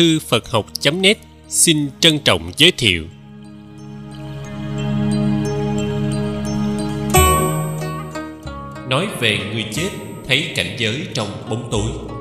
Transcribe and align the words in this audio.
thư 0.00 0.18
Phật 0.18 0.50
học.net 0.50 1.18
xin 1.48 1.90
trân 2.00 2.18
trọng 2.18 2.52
giới 2.56 2.72
thiệu. 2.72 3.04
Nói 8.88 9.06
về 9.20 9.38
người 9.52 9.64
chết, 9.72 9.88
thấy 10.28 10.52
cảnh 10.56 10.76
giới 10.78 11.06
trong 11.14 11.28
bóng 11.50 11.68
tối. 11.72 12.19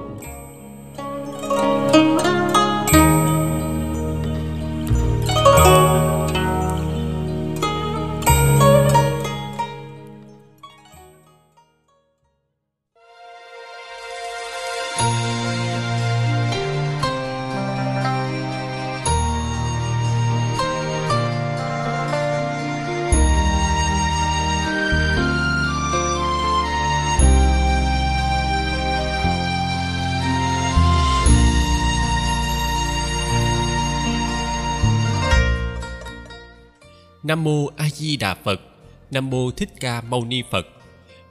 Nam 39.20 39.30
mô 39.30 39.52
Thích 39.52 39.70
Ca 39.80 40.02
Mâu 40.02 40.26
Ni 40.26 40.44
Phật. 40.52 40.68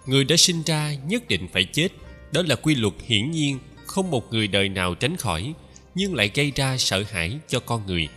Người 0.07 0.25
đã 0.25 0.37
sinh 0.37 0.63
ra 0.63 0.95
nhất 0.95 1.29
định 1.29 1.49
phải 1.53 1.65
chết, 1.65 1.89
đó 2.33 2.43
là 2.47 2.55
quy 2.55 2.75
luật 2.75 2.95
hiển 3.07 3.31
nhiên, 3.31 3.59
không 3.87 4.11
một 4.11 4.33
người 4.33 4.49
đời 4.49 4.69
nào 4.69 4.95
tránh 4.95 5.17
khỏi, 5.17 5.53
nhưng 5.95 6.15
lại 6.15 6.31
gây 6.35 6.53
ra 6.55 6.77
sợ 6.79 7.05
hãi 7.11 7.39
cho 7.49 7.61
con 7.61 7.87
người. 7.87 8.09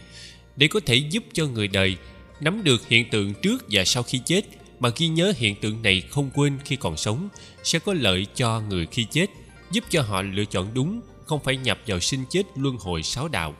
Để 0.55 0.67
có 0.67 0.79
thể 0.85 0.95
giúp 0.95 1.23
cho 1.33 1.45
người 1.45 1.67
đời 1.67 1.97
nắm 2.39 2.63
được 2.63 2.87
hiện 2.87 3.09
tượng 3.09 3.33
trước 3.33 3.65
và 3.69 3.85
sau 3.85 4.03
khi 4.03 4.21
chết 4.25 4.41
mà 4.79 4.89
ghi 4.97 5.07
nhớ 5.07 5.33
hiện 5.37 5.55
tượng 5.55 5.81
này 5.81 6.01
không 6.09 6.29
quên 6.35 6.59
khi 6.65 6.75
còn 6.75 6.97
sống 6.97 7.29
sẽ 7.63 7.79
có 7.79 7.93
lợi 7.93 8.27
cho 8.35 8.59
người 8.59 8.85
khi 8.85 9.05
chết, 9.11 9.27
giúp 9.71 9.83
cho 9.89 10.01
họ 10.01 10.21
lựa 10.21 10.45
chọn 10.45 10.67
đúng, 10.73 11.01
không 11.25 11.39
phải 11.43 11.57
nhập 11.57 11.79
vào 11.87 11.99
sinh 11.99 12.23
chết 12.29 12.43
luân 12.55 12.77
hồi 12.77 13.03
sáu 13.03 13.27
đạo. 13.27 13.55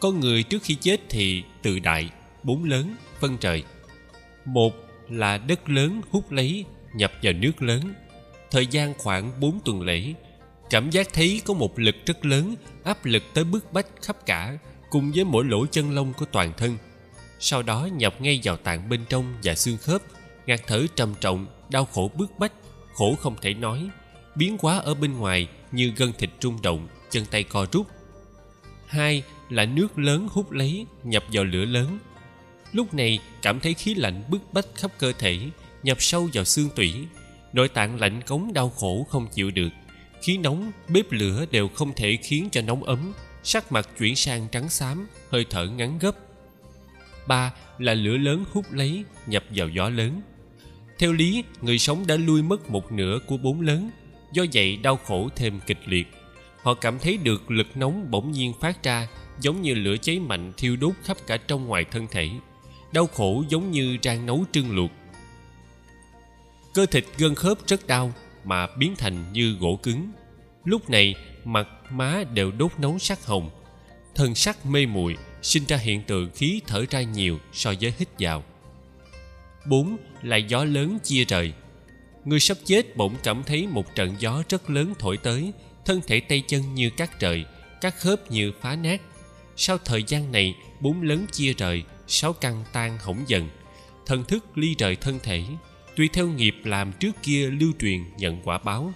Con 0.00 0.20
người 0.20 0.42
trước 0.42 0.62
khi 0.62 0.74
chết 0.74 1.00
thì 1.08 1.42
tự 1.62 1.78
đại, 1.78 2.10
bốn 2.42 2.64
lớn 2.64 2.96
phân 3.20 3.38
trời 3.38 3.64
một 4.44 4.89
là 5.10 5.38
đất 5.38 5.68
lớn 5.68 6.00
hút 6.10 6.32
lấy, 6.32 6.64
nhập 6.94 7.12
vào 7.22 7.32
nước 7.32 7.62
lớn. 7.62 7.94
Thời 8.50 8.66
gian 8.66 8.94
khoảng 8.98 9.40
bốn 9.40 9.60
tuần 9.64 9.82
lễ, 9.82 10.14
cảm 10.70 10.90
giác 10.90 11.08
thấy 11.12 11.42
có 11.44 11.54
một 11.54 11.78
lực 11.78 11.96
rất 12.06 12.24
lớn 12.24 12.54
áp 12.84 13.04
lực 13.04 13.22
tới 13.34 13.44
bức 13.44 13.72
bách 13.72 13.86
khắp 14.02 14.26
cả, 14.26 14.58
cùng 14.90 15.12
với 15.14 15.24
mỗi 15.24 15.44
lỗ 15.44 15.66
chân 15.66 15.94
lông 15.94 16.12
của 16.12 16.24
toàn 16.32 16.52
thân. 16.56 16.76
Sau 17.38 17.62
đó 17.62 17.88
nhập 17.92 18.20
ngay 18.20 18.40
vào 18.44 18.56
tạng 18.56 18.88
bên 18.88 19.00
trong 19.08 19.34
và 19.42 19.54
xương 19.54 19.76
khớp, 19.76 20.02
ngạt 20.46 20.60
thở 20.66 20.86
trầm 20.94 21.14
trọng, 21.20 21.46
đau 21.68 21.84
khổ 21.84 22.10
bức 22.16 22.38
bách, 22.38 22.52
khổ 22.94 23.14
không 23.14 23.36
thể 23.40 23.54
nói, 23.54 23.88
biến 24.34 24.56
hóa 24.60 24.78
ở 24.78 24.94
bên 24.94 25.18
ngoài 25.18 25.48
như 25.72 25.92
gân 25.96 26.12
thịt 26.12 26.30
rung 26.40 26.62
động, 26.62 26.88
chân 27.10 27.24
tay 27.30 27.44
co 27.44 27.66
rút. 27.72 27.86
Hai 28.86 29.22
là 29.50 29.64
nước 29.64 29.98
lớn 29.98 30.28
hút 30.30 30.50
lấy, 30.50 30.86
nhập 31.04 31.24
vào 31.32 31.44
lửa 31.44 31.64
lớn 31.64 31.98
lúc 32.72 32.94
này, 32.94 33.18
cảm 33.42 33.60
thấy 33.60 33.74
khí 33.74 33.94
lạnh 33.94 34.22
bức 34.28 34.52
bách 34.52 34.66
khắp 34.74 34.90
cơ 34.98 35.12
thể, 35.18 35.38
nhập 35.82 35.96
sâu 36.00 36.28
vào 36.32 36.44
xương 36.44 36.68
tủy. 36.76 36.94
Nội 37.52 37.68
tạng 37.68 38.00
lạnh 38.00 38.22
cống 38.26 38.52
đau 38.52 38.70
khổ 38.70 39.06
không 39.10 39.26
chịu 39.34 39.50
được. 39.50 39.68
Khí 40.22 40.36
nóng, 40.36 40.72
bếp 40.88 41.12
lửa 41.12 41.46
đều 41.50 41.68
không 41.68 41.92
thể 41.96 42.18
khiến 42.22 42.48
cho 42.52 42.60
nóng 42.62 42.82
ấm. 42.82 43.12
Sắc 43.42 43.72
mặt 43.72 43.88
chuyển 43.98 44.16
sang 44.16 44.48
trắng 44.52 44.68
xám, 44.68 45.08
hơi 45.30 45.46
thở 45.50 45.66
ngắn 45.66 45.98
gấp. 45.98 46.12
Ba 47.26 47.52
là 47.78 47.94
lửa 47.94 48.16
lớn 48.16 48.44
hút 48.52 48.66
lấy, 48.72 49.04
nhập 49.26 49.44
vào 49.50 49.68
gió 49.68 49.88
lớn. 49.88 50.20
Theo 50.98 51.12
lý, 51.12 51.44
người 51.60 51.78
sống 51.78 52.06
đã 52.06 52.16
lui 52.16 52.42
mất 52.42 52.70
một 52.70 52.92
nửa 52.92 53.18
của 53.26 53.36
bốn 53.36 53.60
lớn. 53.60 53.90
Do 54.32 54.44
vậy, 54.52 54.76
đau 54.76 54.96
khổ 54.96 55.28
thêm 55.36 55.60
kịch 55.66 55.80
liệt. 55.86 56.06
Họ 56.62 56.74
cảm 56.74 56.98
thấy 56.98 57.16
được 57.16 57.50
lực 57.50 57.66
nóng 57.74 58.10
bỗng 58.10 58.32
nhiên 58.32 58.52
phát 58.60 58.82
ra, 58.82 59.08
giống 59.40 59.62
như 59.62 59.74
lửa 59.74 59.96
cháy 60.02 60.18
mạnh 60.18 60.52
thiêu 60.56 60.76
đốt 60.76 60.92
khắp 61.04 61.16
cả 61.26 61.36
trong 61.36 61.66
ngoài 61.66 61.84
thân 61.84 62.06
thể 62.10 62.30
đau 62.92 63.06
khổ 63.06 63.44
giống 63.48 63.70
như 63.70 63.96
rang 64.02 64.26
nấu 64.26 64.44
trưng 64.52 64.74
luộc. 64.74 64.90
Cơ 66.74 66.86
thịt 66.86 67.04
gân 67.18 67.34
khớp 67.34 67.58
rất 67.66 67.86
đau 67.86 68.12
mà 68.44 68.66
biến 68.76 68.94
thành 68.98 69.32
như 69.32 69.56
gỗ 69.60 69.78
cứng. 69.82 70.10
Lúc 70.64 70.90
này, 70.90 71.14
mặt 71.44 71.68
má 71.90 72.24
đều 72.34 72.50
đốt 72.50 72.72
nấu 72.78 72.98
sắc 72.98 73.26
hồng. 73.26 73.50
Thân 74.14 74.34
sắc 74.34 74.66
mê 74.66 74.86
muội, 74.86 75.16
sinh 75.42 75.64
ra 75.68 75.76
hiện 75.76 76.02
tượng 76.02 76.30
khí 76.34 76.60
thở 76.66 76.84
ra 76.90 77.02
nhiều 77.02 77.38
so 77.52 77.72
với 77.80 77.94
hít 77.98 78.08
vào. 78.18 78.44
Bốn 79.66 79.96
là 80.22 80.36
gió 80.36 80.64
lớn 80.64 80.98
chia 81.04 81.24
rời. 81.24 81.52
Người 82.24 82.40
sắp 82.40 82.56
chết 82.64 82.96
bỗng 82.96 83.16
cảm 83.22 83.42
thấy 83.42 83.66
một 83.66 83.94
trận 83.94 84.14
gió 84.18 84.42
rất 84.48 84.70
lớn 84.70 84.94
thổi 84.98 85.16
tới, 85.16 85.52
thân 85.84 86.00
thể 86.06 86.20
tay 86.20 86.42
chân 86.48 86.74
như 86.74 86.90
cắt 86.90 87.18
trời, 87.18 87.44
các 87.80 87.96
khớp 87.98 88.30
như 88.30 88.52
phá 88.60 88.76
nát. 88.76 89.00
Sau 89.56 89.78
thời 89.78 90.04
gian 90.06 90.32
này, 90.32 90.54
bốn 90.80 91.02
lớn 91.02 91.26
chia 91.32 91.52
rời 91.52 91.84
sáu 92.10 92.32
căn 92.32 92.64
tan 92.72 92.98
hỏng 92.98 93.24
dần. 93.26 93.48
Thần 94.06 94.24
thức 94.24 94.44
ly 94.58 94.74
rời 94.78 94.96
thân 94.96 95.18
thể 95.22 95.44
tùy 95.96 96.08
theo 96.12 96.28
nghiệp 96.28 96.54
làm 96.64 96.92
trước 96.92 97.16
kia 97.22 97.50
lưu 97.50 97.72
truyền 97.80 98.04
nhận 98.16 98.40
quả 98.44 98.58
báo. 98.58 98.92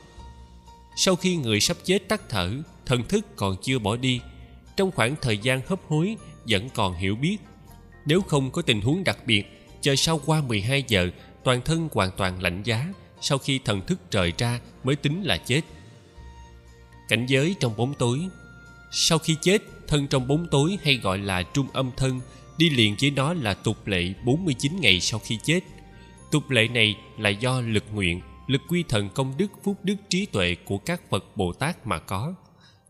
Sau 0.96 1.16
khi 1.16 1.36
người 1.36 1.60
sắp 1.60 1.76
chết 1.84 2.08
tắt 2.08 2.22
thở, 2.28 2.52
thần 2.86 3.08
thức 3.08 3.26
còn 3.36 3.56
chưa 3.62 3.78
bỏ 3.78 3.96
đi. 3.96 4.20
Trong 4.76 4.90
khoảng 4.90 5.16
thời 5.22 5.38
gian 5.38 5.60
hấp 5.66 5.80
hối, 5.88 6.16
vẫn 6.48 6.68
còn 6.74 6.94
hiểu 6.94 7.16
biết. 7.16 7.36
Nếu 8.06 8.22
không 8.22 8.50
có 8.50 8.62
tình 8.62 8.80
huống 8.80 9.04
đặc 9.04 9.18
biệt, 9.26 9.44
chờ 9.80 9.96
sau 9.96 10.20
qua 10.26 10.40
12 10.40 10.84
giờ, 10.88 11.10
toàn 11.44 11.60
thân 11.64 11.88
hoàn 11.92 12.10
toàn 12.16 12.42
lạnh 12.42 12.62
giá, 12.62 12.92
sau 13.20 13.38
khi 13.38 13.60
thần 13.64 13.86
thức 13.86 14.10
rời 14.10 14.32
ra 14.38 14.60
mới 14.84 14.96
tính 14.96 15.22
là 15.22 15.36
chết. 15.36 15.60
Cảnh 17.08 17.26
giới 17.26 17.54
trong 17.60 17.76
bóng 17.76 17.94
tối. 17.94 18.20
Sau 18.92 19.18
khi 19.18 19.36
chết, 19.42 19.62
thân 19.88 20.06
trong 20.06 20.28
bóng 20.28 20.46
tối 20.50 20.78
hay 20.82 20.96
gọi 20.96 21.18
là 21.18 21.42
trung 21.42 21.66
âm 21.72 21.90
thân 21.96 22.20
đi 22.58 22.70
liền 22.70 22.96
với 23.00 23.10
nó 23.10 23.34
là 23.34 23.54
tục 23.54 23.86
lệ 23.86 24.12
49 24.24 24.72
ngày 24.80 25.00
sau 25.00 25.20
khi 25.24 25.38
chết. 25.44 25.60
Tục 26.30 26.50
lệ 26.50 26.68
này 26.68 26.96
là 27.18 27.28
do 27.28 27.60
lực 27.60 27.84
nguyện, 27.92 28.20
lực 28.46 28.60
quy 28.68 28.84
thần 28.88 29.08
công 29.14 29.34
đức 29.36 29.50
phúc 29.62 29.76
đức 29.82 29.96
trí 30.08 30.26
tuệ 30.26 30.54
của 30.64 30.78
các 30.78 31.10
Phật 31.10 31.36
Bồ 31.36 31.52
Tát 31.52 31.86
mà 31.86 31.98
có. 31.98 32.34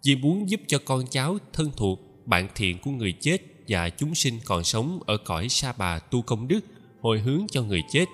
Vì 0.05 0.17
muốn 0.17 0.51
giúp 0.51 0.61
cho 0.67 0.79
con 0.85 1.07
cháu, 1.11 1.39
thân 1.53 1.71
thuộc, 1.77 2.01
bạn 2.27 2.49
thiện 2.55 2.79
của 2.79 2.91
người 2.91 3.13
chết 3.21 3.39
và 3.69 3.91
chúng 3.91 4.15
sinh 4.15 4.41
còn 4.45 4.65
sống 4.65 5.01
ở 5.07 5.17
cõi 5.17 5.49
sa 5.49 5.73
bà 5.79 5.99
tu 5.99 6.23
công 6.23 6.49
đức, 6.49 6.61
hồi 7.01 7.21
hướng 7.21 7.47
cho 7.51 7.63
người 7.63 7.83
chết, 7.91 8.05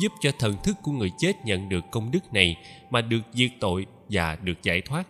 giúp 0.00 0.12
cho 0.20 0.30
thần 0.38 0.56
thức 0.64 0.76
của 0.82 0.92
người 0.92 1.10
chết 1.18 1.32
nhận 1.44 1.68
được 1.68 1.84
công 1.90 2.10
đức 2.10 2.32
này 2.32 2.56
mà 2.90 3.00
được 3.00 3.20
diệt 3.34 3.50
tội 3.60 3.86
và 4.08 4.36
được 4.36 4.62
giải 4.62 4.80
thoát. 4.80 5.08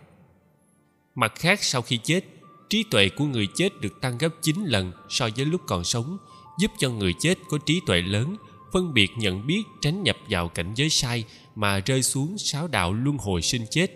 Mặt 1.15 1.33
khác 1.35 1.63
sau 1.63 1.81
khi 1.81 1.99
chết, 2.03 2.21
trí 2.69 2.83
tuệ 2.91 3.09
của 3.09 3.25
người 3.25 3.47
chết 3.55 3.81
được 3.81 4.01
tăng 4.01 4.17
gấp 4.17 4.29
9 4.41 4.65
lần 4.65 4.91
so 5.09 5.29
với 5.35 5.45
lúc 5.45 5.61
còn 5.67 5.83
sống, 5.83 6.17
giúp 6.59 6.71
cho 6.77 6.89
người 6.89 7.13
chết 7.19 7.37
có 7.49 7.57
trí 7.65 7.81
tuệ 7.85 8.01
lớn, 8.01 8.35
phân 8.73 8.93
biệt 8.93 9.11
nhận 9.17 9.47
biết 9.47 9.63
tránh 9.81 10.03
nhập 10.03 10.17
vào 10.29 10.49
cảnh 10.49 10.73
giới 10.75 10.89
sai 10.89 11.23
mà 11.55 11.79
rơi 11.79 12.03
xuống 12.03 12.37
sáu 12.37 12.67
đạo 12.67 12.93
luân 12.93 13.17
hồi 13.17 13.41
sinh 13.41 13.65
chết. 13.69 13.91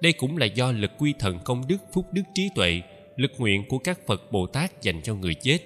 Đây 0.00 0.12
cũng 0.12 0.36
là 0.36 0.46
do 0.46 0.72
lực 0.72 0.90
quy 0.98 1.14
thần 1.18 1.38
công 1.44 1.68
đức 1.68 1.76
phúc 1.94 2.06
đức 2.12 2.22
trí 2.34 2.48
tuệ, 2.54 2.82
lực 3.16 3.32
nguyện 3.38 3.68
của 3.68 3.78
các 3.78 3.98
Phật 4.06 4.32
Bồ 4.32 4.46
Tát 4.46 4.82
dành 4.82 5.02
cho 5.02 5.14
người 5.14 5.34
chết. 5.34 5.58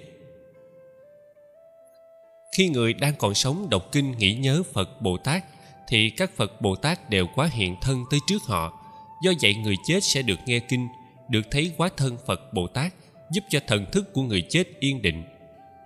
Khi 2.57 2.69
người 2.69 2.93
đang 2.93 3.13
còn 3.15 3.33
sống 3.33 3.67
đọc 3.69 3.89
kinh 3.91 4.11
nghĩ 4.17 4.35
nhớ 4.35 4.63
Phật 4.73 5.01
Bồ 5.01 5.17
Tát 5.17 5.43
thì 5.87 6.09
các 6.09 6.31
Phật 6.35 6.61
Bồ 6.61 6.75
Tát 6.75 7.09
đều 7.09 7.27
quá 7.35 7.49
hiện 7.51 7.75
thân 7.81 8.03
tới 8.11 8.19
trước 8.27 8.43
họ. 8.43 8.79
Do 9.23 9.31
vậy 9.41 9.55
người 9.55 9.75
chết 9.87 10.03
sẽ 10.03 10.21
được 10.21 10.39
nghe 10.45 10.59
kinh 10.59 10.87
được 11.33 11.51
thấy 11.51 11.71
quá 11.77 11.89
thân 11.97 12.17
Phật 12.25 12.53
Bồ 12.53 12.67
Tát 12.67 12.93
giúp 13.31 13.43
cho 13.49 13.59
thần 13.67 13.85
thức 13.91 14.13
của 14.13 14.21
người 14.21 14.41
chết 14.49 14.79
yên 14.79 15.01
định. 15.01 15.23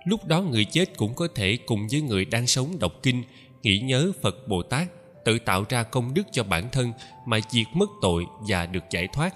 Lúc 0.04 0.26
đó 0.26 0.40
người 0.42 0.64
chết 0.64 0.96
cũng 0.96 1.14
có 1.14 1.28
thể 1.34 1.58
cùng 1.66 1.88
với 1.90 2.00
người 2.00 2.24
đang 2.24 2.46
sống 2.46 2.78
đọc 2.78 2.92
kinh, 3.02 3.22
nghĩ 3.62 3.78
nhớ 3.78 4.12
Phật 4.22 4.48
Bồ 4.48 4.62
Tát, 4.62 4.88
tự 5.24 5.38
tạo 5.38 5.64
ra 5.68 5.82
công 5.82 6.14
đức 6.14 6.22
cho 6.32 6.44
bản 6.44 6.68
thân 6.72 6.92
mà 7.26 7.38
diệt 7.48 7.66
mất 7.74 7.88
tội 8.02 8.26
và 8.48 8.66
được 8.66 8.84
giải 8.90 9.08
thoát. 9.12 9.34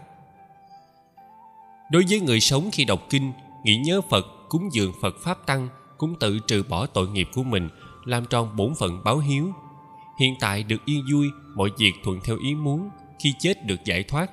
Đối 1.90 2.04
với 2.08 2.20
người 2.20 2.40
sống 2.40 2.70
khi 2.72 2.84
đọc 2.84 3.06
kinh, 3.10 3.32
nghĩ 3.64 3.76
nhớ 3.76 4.00
Phật, 4.10 4.26
cúng 4.48 4.68
dường 4.72 4.92
Phật 5.02 5.14
Pháp 5.24 5.46
Tăng 5.46 5.68
cũng 5.98 6.14
tự 6.20 6.38
trừ 6.46 6.62
bỏ 6.68 6.86
tội 6.86 7.08
nghiệp 7.08 7.28
của 7.34 7.42
mình, 7.42 7.68
làm 8.04 8.26
tròn 8.26 8.56
bổn 8.56 8.74
phận 8.78 9.04
báo 9.04 9.18
hiếu 9.18 9.52
hiện 10.20 10.34
tại 10.40 10.62
được 10.62 10.84
yên 10.84 11.04
vui 11.12 11.30
mọi 11.54 11.70
việc 11.78 11.92
thuận 12.04 12.20
theo 12.24 12.38
ý 12.38 12.54
muốn 12.54 12.90
khi 13.18 13.34
chết 13.40 13.66
được 13.66 13.84
giải 13.84 14.02
thoát 14.02 14.30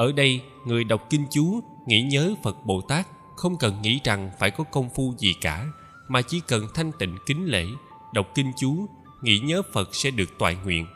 ở 0.00 0.12
đây, 0.12 0.42
người 0.64 0.84
đọc 0.84 1.06
kinh 1.10 1.24
chú 1.30 1.60
nghĩ 1.86 2.02
nhớ 2.02 2.34
phật 2.42 2.56
bồ 2.66 2.80
tát, 2.80 3.06
không 3.36 3.56
cần 3.58 3.82
nghĩ 3.82 4.00
rằng 4.04 4.30
phải 4.38 4.50
có 4.50 4.64
công 4.64 4.90
phu 4.94 5.14
gì 5.18 5.34
cả, 5.40 5.66
mà 6.08 6.22
chỉ 6.22 6.40
cần 6.48 6.66
thanh 6.74 6.92
tịnh 6.98 7.16
kính 7.26 7.46
lễ, 7.46 7.66
đọc 8.12 8.26
kinh 8.34 8.52
chú, 8.56 8.86
nghĩ 9.22 9.38
nhớ 9.38 9.62
phật 9.72 9.94
sẽ 9.94 10.10
được 10.10 10.38
toại 10.38 10.56
nguyện. 10.64 10.86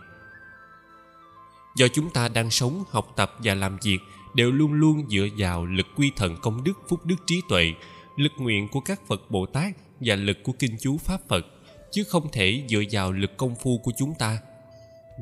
Do 1.76 1.88
chúng 1.88 2.10
ta 2.10 2.28
đang 2.28 2.50
sống, 2.50 2.84
học 2.90 3.12
tập 3.16 3.34
và 3.38 3.54
làm 3.54 3.78
việc 3.82 3.98
đều 4.34 4.52
luôn 4.52 4.72
luôn 4.72 5.08
dựa 5.10 5.26
vào 5.38 5.66
lực 5.66 5.86
quy 5.96 6.12
thần 6.16 6.36
công 6.42 6.64
đức, 6.64 6.78
phúc 6.88 7.06
đức 7.06 7.16
trí 7.26 7.40
tuệ, 7.48 7.72
lực 8.16 8.32
nguyện 8.38 8.68
của 8.68 8.80
các 8.80 9.00
phật 9.06 9.30
bồ 9.30 9.46
tát 9.46 9.72
và 10.00 10.14
lực 10.14 10.38
của 10.42 10.52
kinh 10.58 10.76
chú 10.80 10.98
pháp 10.98 11.20
phật, 11.28 11.46
chứ 11.92 12.04
không 12.04 12.28
thể 12.32 12.64
dựa 12.68 12.82
vào 12.90 13.12
lực 13.12 13.36
công 13.36 13.54
phu 13.56 13.78
của 13.78 13.92
chúng 13.98 14.14
ta. 14.18 14.38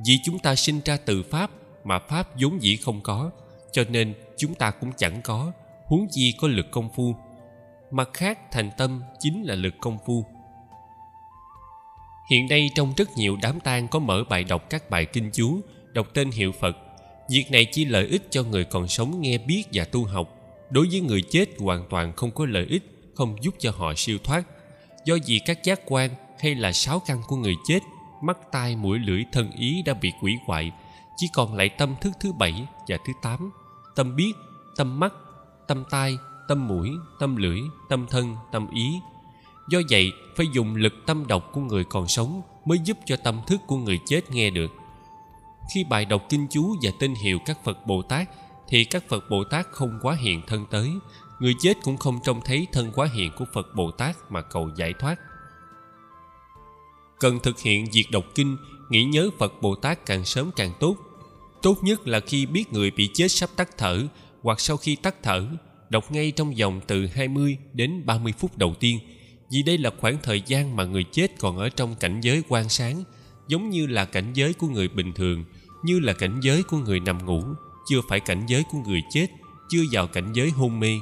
Vì 0.07 0.19
chúng 0.25 0.39
ta 0.39 0.55
sinh 0.55 0.81
ra 0.85 0.97
từ 0.97 1.23
pháp 1.23 1.51
mà 1.85 1.99
pháp 1.99 2.29
vốn 2.41 2.63
dĩ 2.63 2.77
không 2.77 3.01
có 3.01 3.31
cho 3.73 3.85
nên 3.89 4.15
chúng 4.37 4.55
ta 4.55 4.71
cũng 4.71 4.93
chẳng 4.97 5.23
có, 5.23 5.53
huống 5.87 6.07
chi 6.11 6.35
có 6.41 6.49
lực 6.49 6.71
công 6.71 6.89
phu. 6.95 7.15
Mặt 7.91 8.09
khác, 8.13 8.39
thành 8.51 8.71
tâm 8.77 9.03
chính 9.19 9.45
là 9.45 9.55
lực 9.55 9.75
công 9.81 9.99
phu. 10.07 10.25
Hiện 12.31 12.49
nay 12.49 12.71
trong 12.75 12.93
rất 12.97 13.09
nhiều 13.17 13.37
đám 13.43 13.61
tang 13.61 13.89
có 13.89 13.99
mở 13.99 14.25
bài 14.29 14.45
đọc 14.45 14.71
các 14.71 14.91
bài 14.91 15.05
kinh 15.05 15.31
chú, 15.33 15.61
đọc 15.93 16.07
tên 16.15 16.31
hiệu 16.31 16.53
phật. 16.53 16.77
Việc 17.31 17.51
này 17.51 17.67
chỉ 17.73 17.85
lợi 17.85 18.07
ích 18.07 18.23
cho 18.31 18.43
người 18.43 18.65
còn 18.65 18.89
sống 18.89 19.21
nghe 19.21 19.39
biết 19.39 19.65
và 19.73 19.85
tu 19.85 20.05
học. 20.05 20.29
Đối 20.71 20.89
với 20.91 21.01
người 21.01 21.23
chết, 21.31 21.47
hoàn 21.59 21.85
toàn 21.91 22.13
không 22.17 22.31
có 22.31 22.47
lợi 22.47 22.67
ích, 22.69 22.83
không 23.15 23.37
giúp 23.43 23.55
cho 23.59 23.71
họ 23.71 23.93
siêu 23.97 24.19
thoát. 24.25 24.45
Do 25.05 25.17
vì 25.27 25.39
các 25.39 25.65
giác 25.65 25.81
quan 25.87 26.11
hay 26.39 26.55
là 26.55 26.73
sáu 26.73 27.01
căn 27.07 27.23
của 27.29 27.37
người 27.37 27.55
chết, 27.67 27.81
mắt, 28.23 28.39
tai, 28.53 28.77
mũi, 28.77 28.99
lưỡi, 28.99 29.25
thân 29.33 29.51
ý 29.53 29.83
đã 29.83 29.95
bị 29.95 30.13
quỷ 30.23 30.37
hoại, 30.47 30.73
chỉ 31.17 31.27
còn 31.33 31.55
lại 31.55 31.69
tâm 31.69 31.95
thức 32.01 32.13
thứ 32.21 32.33
bảy 32.33 32.67
và 32.89 32.97
thứ 33.07 33.13
tám 33.23 33.51
tâm 33.95 34.17
biết, 34.17 34.33
tâm 34.77 35.01
mắt, 35.01 35.13
tâm 35.67 35.85
tai, 35.91 36.19
tâm 36.49 36.69
mũi, 36.69 36.91
tâm 37.19 37.37
lưỡi, 37.37 37.61
tâm 37.89 38.07
thân, 38.11 38.37
tâm 38.53 38.71
ý. 38.71 39.01
Do 39.69 39.81
vậy, 39.91 40.13
phải 40.37 40.47
dùng 40.53 40.77
lực 40.77 40.93
tâm 41.07 41.27
độc 41.27 41.53
của 41.53 41.61
người 41.61 41.85
còn 41.85 42.09
sống 42.09 42.43
mới 42.65 42.79
giúp 42.79 42.99
cho 43.07 43.17
tâm 43.25 43.41
thức 43.47 43.61
của 43.67 43.77
người 43.77 44.01
chết 44.07 44.31
nghe 44.31 44.51
được. 44.51 44.71
Khi 45.75 45.85
bài 45.85 46.05
đọc 46.05 46.23
kinh 46.29 46.47
chú 46.51 46.77
và 46.83 46.91
tên 47.01 47.15
hiệu 47.15 47.39
các 47.47 47.65
phật 47.65 47.87
bồ 47.87 48.03
tát, 48.03 48.29
thì 48.69 48.85
các 48.85 49.09
phật 49.09 49.31
bồ 49.31 49.45
tát 49.45 49.67
không 49.71 49.99
quá 50.03 50.15
hiện 50.15 50.43
thân 50.47 50.67
tới. 50.71 50.91
Người 51.39 51.55
chết 51.61 51.77
cũng 51.83 51.97
không 51.97 52.19
trông 52.23 52.41
thấy 52.45 52.67
thân 52.73 52.93
quá 52.95 53.09
hiện 53.15 53.33
của 53.39 53.45
phật 53.55 53.67
bồ 53.75 53.91
tát 53.91 54.17
mà 54.29 54.43
cầu 54.43 54.71
giải 54.77 54.93
thoát. 54.99 55.17
Cần 57.21 57.39
thực 57.43 57.59
hiện 57.61 57.87
việc 57.93 58.07
đọc 58.11 58.25
kinh, 58.35 58.57
nghĩ 58.91 59.05
nhớ 59.05 59.31
phật 59.39 59.53
bồ 59.61 59.75
tát 59.75 60.07
càng 60.07 60.25
sớm 60.25 60.51
càng 60.57 60.73
tốt 60.81 60.97
tốt 61.63 61.79
nhất 61.83 62.09
là 62.09 62.21
khi 62.21 62.47
biết 62.47 62.73
người 62.73 62.91
bị 62.91 63.11
chết 63.15 63.29
sắp 63.29 63.51
tắt 63.57 63.69
thở, 63.79 64.03
hoặc 64.43 64.61
sau 64.61 64.77
khi 64.77 64.97
tắt 64.97 65.15
thở, 65.23 65.47
đọc 65.91 66.13
ngay 66.13 66.31
trong 66.31 66.55
vòng 66.55 66.81
từ 66.87 67.07
20 67.07 67.57
đến 67.73 68.03
30 68.07 68.33
phút 68.39 68.59
đầu 68.59 68.75
tiên. 68.81 68.99
Vì 69.51 69.63
đây 69.63 69.79
là 69.79 69.91
khoảng 70.01 70.17
thời 70.23 70.43
gian 70.47 70.77
mà 70.77 70.85
người 70.85 71.05
chết 71.13 71.31
còn 71.39 71.59
ở 71.59 71.69
trong 71.69 71.95
cảnh 71.95 72.21
giới 72.21 72.43
quan 72.49 72.69
sáng, 72.69 73.05
giống 73.49 73.71
như 73.71 73.87
là 73.87 74.05
cảnh 74.05 74.33
giới 74.35 74.53
của 74.53 74.67
người 74.67 74.89
bình 74.89 75.13
thường, 75.13 75.45
như 75.85 76.01
là 76.01 76.13
cảnh 76.13 76.41
giới 76.43 76.63
của 76.63 76.77
người 76.77 77.01
nằm 77.01 77.27
ngủ, 77.27 77.43
chưa 77.89 78.01
phải 78.09 78.21
cảnh 78.21 78.43
giới 78.47 78.65
của 78.71 78.79
người 78.87 79.03
chết, 79.11 79.27
chưa 79.71 79.83
vào 79.93 80.07
cảnh 80.07 80.33
giới 80.33 80.51
hôn 80.51 80.81
mê. 80.81 80.99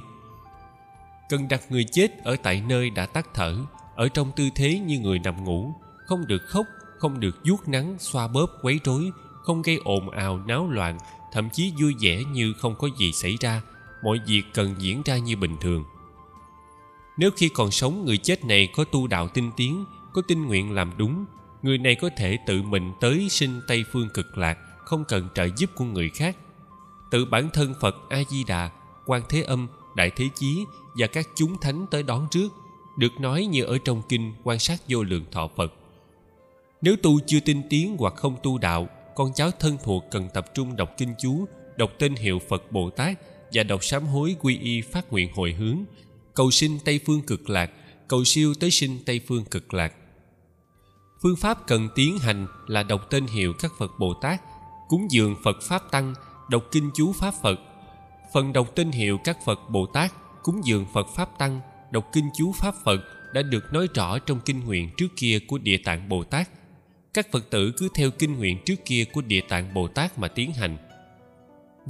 Cần 1.28 1.48
đặt 1.48 1.62
người 1.70 1.84
chết 1.92 2.24
ở 2.24 2.36
tại 2.42 2.62
nơi 2.68 2.90
đã 2.90 3.06
tắt 3.06 3.28
thở, 3.34 3.56
ở 3.96 4.08
trong 4.08 4.32
tư 4.36 4.48
thế 4.54 4.78
như 4.78 4.98
người 4.98 5.18
nằm 5.18 5.44
ngủ, 5.44 5.74
không 6.06 6.26
được 6.26 6.42
khóc, 6.46 6.66
không 6.98 7.20
được 7.20 7.36
vuốt 7.48 7.68
nắng, 7.68 7.96
xoa 7.98 8.28
bóp, 8.28 8.50
quấy 8.62 8.80
rối 8.84 9.10
không 9.42 9.62
gây 9.62 9.80
ồn 9.84 10.10
ào, 10.10 10.38
náo 10.46 10.70
loạn, 10.70 10.98
thậm 11.32 11.50
chí 11.50 11.72
vui 11.80 11.94
vẻ 12.00 12.24
như 12.32 12.52
không 12.52 12.74
có 12.78 12.88
gì 12.98 13.12
xảy 13.12 13.36
ra. 13.40 13.62
Mọi 14.04 14.20
việc 14.26 14.42
cần 14.54 14.74
diễn 14.78 15.02
ra 15.04 15.18
như 15.18 15.36
bình 15.36 15.56
thường. 15.60 15.84
Nếu 17.16 17.30
khi 17.36 17.48
còn 17.48 17.70
sống, 17.70 18.04
người 18.04 18.18
chết 18.18 18.44
này 18.44 18.68
có 18.76 18.84
tu 18.84 19.06
đạo 19.06 19.28
tinh 19.28 19.50
tiến, 19.56 19.84
có 20.12 20.22
tinh 20.28 20.46
nguyện 20.46 20.72
làm 20.72 20.92
đúng, 20.96 21.24
người 21.62 21.78
này 21.78 21.94
có 21.94 22.10
thể 22.16 22.38
tự 22.46 22.62
mình 22.62 22.92
tới 23.00 23.28
sinh 23.28 23.60
tây 23.68 23.84
phương 23.92 24.08
cực 24.14 24.38
lạc, 24.38 24.58
không 24.78 25.04
cần 25.08 25.28
trợ 25.34 25.48
giúp 25.56 25.70
của 25.74 25.84
người 25.84 26.08
khác. 26.08 26.36
Tự 27.10 27.24
bản 27.24 27.48
thân 27.52 27.74
phật 27.80 27.96
a 28.08 28.22
di 28.28 28.44
đà 28.44 28.70
quan 29.06 29.22
thế 29.28 29.42
âm, 29.42 29.68
đại 29.94 30.10
thế 30.16 30.28
chí 30.34 30.64
và 30.94 31.06
các 31.06 31.28
chúng 31.34 31.58
thánh 31.58 31.86
tới 31.90 32.02
đón 32.02 32.26
trước, 32.30 32.48
được 32.96 33.20
nói 33.20 33.46
như 33.46 33.64
ở 33.64 33.78
trong 33.84 34.02
kinh 34.08 34.32
quan 34.44 34.58
sát 34.58 34.80
vô 34.88 35.02
lượng 35.02 35.24
thọ 35.32 35.48
phật. 35.56 35.72
Nếu 36.82 36.96
tu 37.02 37.20
chưa 37.26 37.40
tinh 37.40 37.62
tiến 37.70 37.96
hoặc 37.98 38.14
không 38.16 38.36
tu 38.42 38.58
đạo 38.58 38.88
con 39.20 39.32
cháu 39.32 39.50
thân 39.50 39.78
thuộc 39.82 40.04
cần 40.10 40.28
tập 40.34 40.54
trung 40.54 40.76
đọc 40.76 40.90
kinh 40.96 41.14
chú, 41.18 41.44
đọc 41.76 41.90
tên 41.98 42.14
hiệu 42.14 42.38
phật 42.48 42.72
bồ 42.72 42.90
tát 42.90 43.18
và 43.52 43.62
đọc 43.62 43.84
sám 43.84 44.06
hối 44.06 44.36
quy 44.40 44.58
y 44.58 44.80
phát 44.80 45.12
nguyện 45.12 45.32
hồi 45.34 45.52
hướng. 45.52 45.84
Cầu 46.34 46.50
sinh 46.50 46.78
tây 46.84 47.00
phương 47.06 47.22
cực 47.22 47.50
lạc, 47.50 47.70
cầu 48.08 48.24
siêu 48.24 48.54
tới 48.60 48.70
sinh 48.70 48.98
tây 49.06 49.20
phương 49.28 49.44
cực 49.44 49.74
lạc. 49.74 49.94
Phương 51.22 51.36
pháp 51.36 51.66
cần 51.66 51.88
tiến 51.94 52.18
hành 52.18 52.46
là 52.66 52.82
đọc 52.82 53.06
tên 53.10 53.26
hiệu 53.26 53.52
các 53.58 53.72
phật 53.78 53.90
bồ 53.98 54.14
tát, 54.14 54.40
cúng 54.88 55.06
dường 55.10 55.36
phật 55.44 55.62
pháp 55.62 55.90
tăng, 55.90 56.14
đọc 56.50 56.64
kinh 56.72 56.90
chú 56.94 57.12
pháp 57.12 57.34
phật. 57.42 57.60
Phần 58.34 58.52
đọc 58.52 58.72
tên 58.74 58.90
hiệu 58.90 59.18
các 59.24 59.38
phật 59.44 59.60
bồ 59.70 59.86
tát, 59.86 60.12
cúng 60.42 60.60
dường 60.64 60.86
phật 60.94 61.06
pháp 61.16 61.38
tăng, 61.38 61.60
đọc 61.90 62.04
kinh 62.12 62.28
chú 62.38 62.52
pháp 62.52 62.74
phật 62.84 63.00
đã 63.34 63.42
được 63.42 63.72
nói 63.72 63.88
rõ 63.94 64.18
trong 64.18 64.40
kinh 64.40 64.64
nguyện 64.64 64.90
trước 64.96 65.08
kia 65.16 65.38
của 65.48 65.58
địa 65.58 65.78
tạng 65.84 66.08
bồ 66.08 66.24
tát 66.24 66.48
các 67.14 67.32
phật 67.32 67.50
tử 67.50 67.72
cứ 67.76 67.88
theo 67.94 68.10
kinh 68.10 68.38
nguyện 68.38 68.58
trước 68.66 68.84
kia 68.84 69.04
của 69.12 69.20
địa 69.20 69.40
tạng 69.48 69.74
bồ 69.74 69.88
tát 69.88 70.18
mà 70.18 70.28
tiến 70.28 70.52
hành. 70.52 70.76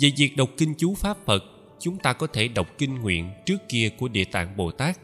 Về 0.00 0.11
việc 0.17 0.37
đọc 0.37 0.50
kinh 0.56 0.75
chú 0.78 0.94
pháp 0.94 1.17
phật, 1.26 1.44
chúng 1.81 1.99
ta 1.99 2.12
có 2.12 2.26
thể 2.26 2.49
đọc 2.49 2.67
kinh 2.78 2.94
nguyện 2.94 3.31
trước 3.46 3.69
kia 3.69 3.88
của 3.99 4.08
địa 4.08 4.25
tạng 4.25 4.56
bồ 4.56 4.70
tát. 4.70 4.99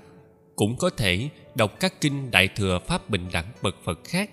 Cũng 0.56 0.76
có 0.76 0.90
thể 0.90 1.28
đọc 1.54 1.80
các 1.80 2.00
kinh 2.00 2.30
đại 2.30 2.48
thừa 2.48 2.78
pháp 2.86 3.10
bình 3.10 3.28
đẳng 3.32 3.46
bậc 3.62 3.76
phật 3.84 4.00
khác. 4.04 4.30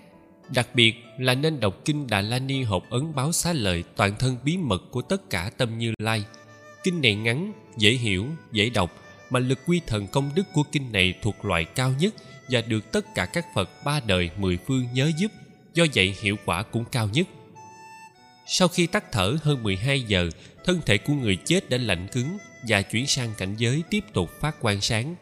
Đặc 0.54 0.68
biệt 0.74 0.94
là 1.18 1.34
nên 1.34 1.60
đọc 1.60 1.80
kinh 1.84 2.06
đà 2.06 2.20
la 2.20 2.38
ni 2.38 2.62
hộp 2.62 2.90
ấn 2.90 3.14
báo 3.14 3.32
xá 3.32 3.52
lợi 3.52 3.84
toàn 3.96 4.14
thân 4.18 4.36
bí 4.44 4.56
mật 4.56 4.82
của 4.90 5.02
tất 5.02 5.30
cả 5.30 5.50
tâm 5.56 5.78
như 5.78 5.92
lai. 5.98 6.24
Kinh 6.82 7.02
này 7.02 7.14
ngắn, 7.14 7.52
dễ 7.76 7.90
hiểu, 7.90 8.26
dễ 8.52 8.70
đọc, 8.70 8.90
mà 9.30 9.40
lực 9.40 9.58
quy 9.66 9.80
thần 9.86 10.06
công 10.06 10.30
đức 10.34 10.46
của 10.52 10.62
kinh 10.72 10.92
này 10.92 11.14
thuộc 11.22 11.44
loại 11.44 11.64
cao 11.64 11.94
nhất 12.00 12.14
và 12.50 12.60
được 12.60 12.92
tất 12.92 13.14
cả 13.14 13.26
các 13.26 13.46
phật 13.54 13.84
ba 13.84 14.00
đời 14.06 14.30
mười 14.38 14.58
phương 14.66 14.86
nhớ 14.94 15.10
giúp 15.18 15.32
do 15.74 15.86
vậy 15.94 16.14
hiệu 16.20 16.36
quả 16.44 16.62
cũng 16.62 16.84
cao 16.84 17.08
nhất. 17.12 17.26
Sau 18.46 18.68
khi 18.68 18.86
tắt 18.86 19.04
thở 19.12 19.36
hơn 19.42 19.62
12 19.62 20.00
giờ, 20.00 20.30
thân 20.64 20.80
thể 20.86 20.98
của 20.98 21.12
người 21.12 21.36
chết 21.44 21.70
đã 21.70 21.78
lạnh 21.78 22.06
cứng 22.12 22.38
và 22.68 22.82
chuyển 22.82 23.06
sang 23.06 23.34
cảnh 23.38 23.54
giới 23.58 23.82
tiếp 23.90 24.04
tục 24.12 24.30
phát 24.40 24.60
quang 24.60 24.80
sáng. 24.80 25.14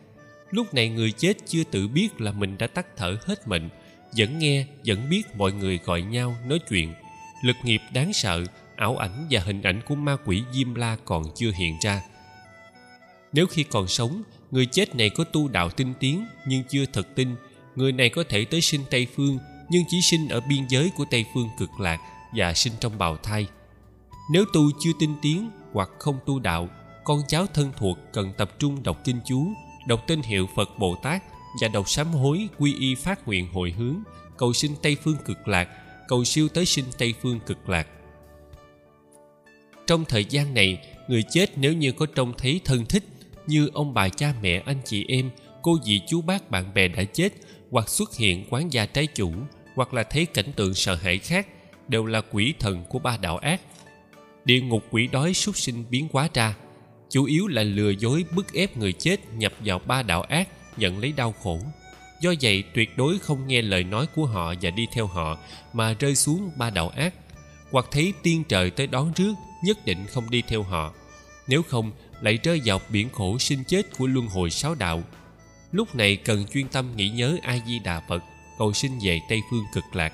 Lúc 0.50 0.74
này 0.74 0.88
người 0.88 1.12
chết 1.12 1.36
chưa 1.46 1.64
tự 1.64 1.88
biết 1.88 2.20
là 2.20 2.32
mình 2.32 2.58
đã 2.58 2.66
tắt 2.66 2.86
thở 2.96 3.18
hết 3.26 3.48
mệnh, 3.48 3.68
vẫn 4.16 4.38
nghe, 4.38 4.66
vẫn 4.86 5.10
biết 5.10 5.22
mọi 5.36 5.52
người 5.52 5.78
gọi 5.84 6.02
nhau 6.02 6.36
nói 6.46 6.58
chuyện. 6.68 6.94
Lực 7.44 7.56
nghiệp 7.64 7.80
đáng 7.92 8.12
sợ, 8.12 8.44
ảo 8.76 8.96
ảnh 8.96 9.26
và 9.30 9.40
hình 9.40 9.62
ảnh 9.62 9.80
của 9.86 9.94
ma 9.94 10.16
quỷ 10.24 10.42
diêm 10.52 10.74
la 10.74 10.96
còn 11.04 11.24
chưa 11.36 11.50
hiện 11.50 11.76
ra. 11.82 12.02
Nếu 13.32 13.46
khi 13.46 13.64
còn 13.64 13.88
sống, 13.88 14.22
người 14.50 14.66
chết 14.66 14.94
này 14.94 15.10
có 15.10 15.24
tu 15.24 15.48
đạo 15.48 15.70
tinh 15.70 15.94
tiến 16.00 16.26
nhưng 16.46 16.62
chưa 16.68 16.84
thật 16.92 17.14
tin 17.14 17.34
người 17.76 17.92
này 17.92 18.08
có 18.08 18.24
thể 18.28 18.44
tới 18.44 18.60
sinh 18.60 18.80
tây 18.90 19.06
phương 19.16 19.38
nhưng 19.72 19.84
chỉ 19.88 20.00
sinh 20.02 20.28
ở 20.28 20.40
biên 20.40 20.66
giới 20.68 20.90
của 20.96 21.04
tây 21.10 21.24
phương 21.34 21.48
cực 21.58 21.80
lạc 21.80 22.00
và 22.32 22.54
sinh 22.54 22.72
trong 22.80 22.98
bào 22.98 23.16
thai. 23.16 23.46
Nếu 24.30 24.44
tu 24.52 24.70
chưa 24.80 24.90
tinh 24.98 25.14
tiến 25.22 25.50
hoặc 25.72 25.90
không 25.98 26.18
tu 26.26 26.38
đạo, 26.38 26.68
con 27.04 27.22
cháu 27.28 27.46
thân 27.46 27.72
thuộc 27.76 27.98
cần 28.12 28.32
tập 28.38 28.50
trung 28.58 28.82
đọc 28.82 28.98
kinh 29.04 29.20
chú, 29.24 29.46
đọc 29.86 30.04
tên 30.06 30.22
hiệu 30.22 30.48
phật 30.56 30.78
bồ 30.78 30.96
tát 31.02 31.22
và 31.60 31.68
đọc 31.68 31.88
sám 31.88 32.06
hối 32.06 32.48
quy 32.58 32.74
y 32.80 32.94
phát 32.94 33.26
nguyện 33.26 33.48
hồi 33.52 33.70
hướng, 33.70 33.96
cầu 34.36 34.52
sinh 34.52 34.72
tây 34.82 34.96
phương 35.02 35.16
cực 35.24 35.48
lạc, 35.48 35.68
cầu 36.08 36.24
siêu 36.24 36.48
tới 36.48 36.66
sinh 36.66 36.84
tây 36.98 37.14
phương 37.22 37.40
cực 37.40 37.68
lạc. 37.68 37.86
Trong 39.86 40.04
thời 40.04 40.24
gian 40.24 40.54
này, 40.54 40.86
người 41.08 41.24
chết 41.30 41.58
nếu 41.58 41.72
như 41.72 41.92
có 41.92 42.06
trông 42.06 42.32
thấy 42.38 42.60
thân 42.64 42.86
thích 42.86 43.04
như 43.46 43.70
ông 43.74 43.94
bà 43.94 44.08
cha 44.08 44.34
mẹ, 44.42 44.62
anh 44.66 44.80
chị 44.84 45.04
em, 45.08 45.30
cô 45.62 45.78
dì, 45.84 46.00
chú 46.08 46.22
bác, 46.22 46.50
bạn 46.50 46.74
bè 46.74 46.88
đã 46.88 47.04
chết 47.04 47.32
hoặc 47.70 47.88
xuất 47.88 48.16
hiện 48.16 48.44
quán 48.50 48.72
gia 48.72 48.86
trái 48.86 49.06
chủ 49.06 49.32
hoặc 49.74 49.94
là 49.94 50.02
thấy 50.02 50.26
cảnh 50.26 50.52
tượng 50.56 50.74
sợ 50.74 50.94
hãi 50.94 51.18
khác 51.18 51.46
đều 51.88 52.06
là 52.06 52.20
quỷ 52.30 52.54
thần 52.58 52.84
của 52.88 52.98
ba 52.98 53.16
đạo 53.16 53.36
ác. 53.36 53.60
Địa 54.44 54.60
ngục 54.60 54.84
quỷ 54.90 55.06
đói 55.06 55.34
súc 55.34 55.56
sinh 55.56 55.84
biến 55.90 56.08
hóa 56.12 56.28
ra, 56.34 56.54
chủ 57.10 57.24
yếu 57.24 57.48
là 57.48 57.62
lừa 57.62 57.90
dối, 57.90 58.24
bức 58.34 58.52
ép 58.52 58.76
người 58.76 58.92
chết 58.92 59.20
nhập 59.34 59.52
vào 59.60 59.78
ba 59.78 60.02
đạo 60.02 60.22
ác, 60.22 60.48
nhận 60.76 60.98
lấy 60.98 61.12
đau 61.12 61.34
khổ. 61.42 61.60
Do 62.20 62.34
vậy, 62.40 62.64
tuyệt 62.74 62.96
đối 62.96 63.18
không 63.18 63.46
nghe 63.46 63.62
lời 63.62 63.84
nói 63.84 64.06
của 64.14 64.26
họ 64.26 64.54
và 64.62 64.70
đi 64.70 64.86
theo 64.92 65.06
họ 65.06 65.38
mà 65.72 65.94
rơi 65.98 66.14
xuống 66.14 66.50
ba 66.56 66.70
đạo 66.70 66.88
ác. 66.88 67.14
Hoặc 67.70 67.86
thấy 67.90 68.12
tiên 68.22 68.44
trời 68.48 68.70
tới 68.70 68.86
đón 68.86 69.12
trước 69.12 69.34
nhất 69.64 69.84
định 69.84 70.06
không 70.06 70.30
đi 70.30 70.42
theo 70.48 70.62
họ. 70.62 70.92
Nếu 71.48 71.62
không, 71.62 71.92
lại 72.20 72.38
rơi 72.42 72.60
vào 72.64 72.80
biển 72.90 73.08
khổ 73.10 73.38
sinh 73.38 73.64
chết 73.64 73.82
của 73.98 74.06
luân 74.06 74.26
hồi 74.26 74.50
sáu 74.50 74.74
đạo. 74.74 75.02
Lúc 75.72 75.94
này 75.94 76.16
cần 76.16 76.46
chuyên 76.52 76.68
tâm 76.68 76.96
nghĩ 76.96 77.08
nhớ 77.08 77.36
a 77.42 77.58
di 77.66 77.78
đà 77.78 78.00
phật 78.08 78.22
cầu 78.58 78.72
sinh 78.72 78.98
về 79.02 79.20
Tây 79.28 79.40
Phương 79.50 79.64
cực 79.74 79.84
lạc. 79.92 80.12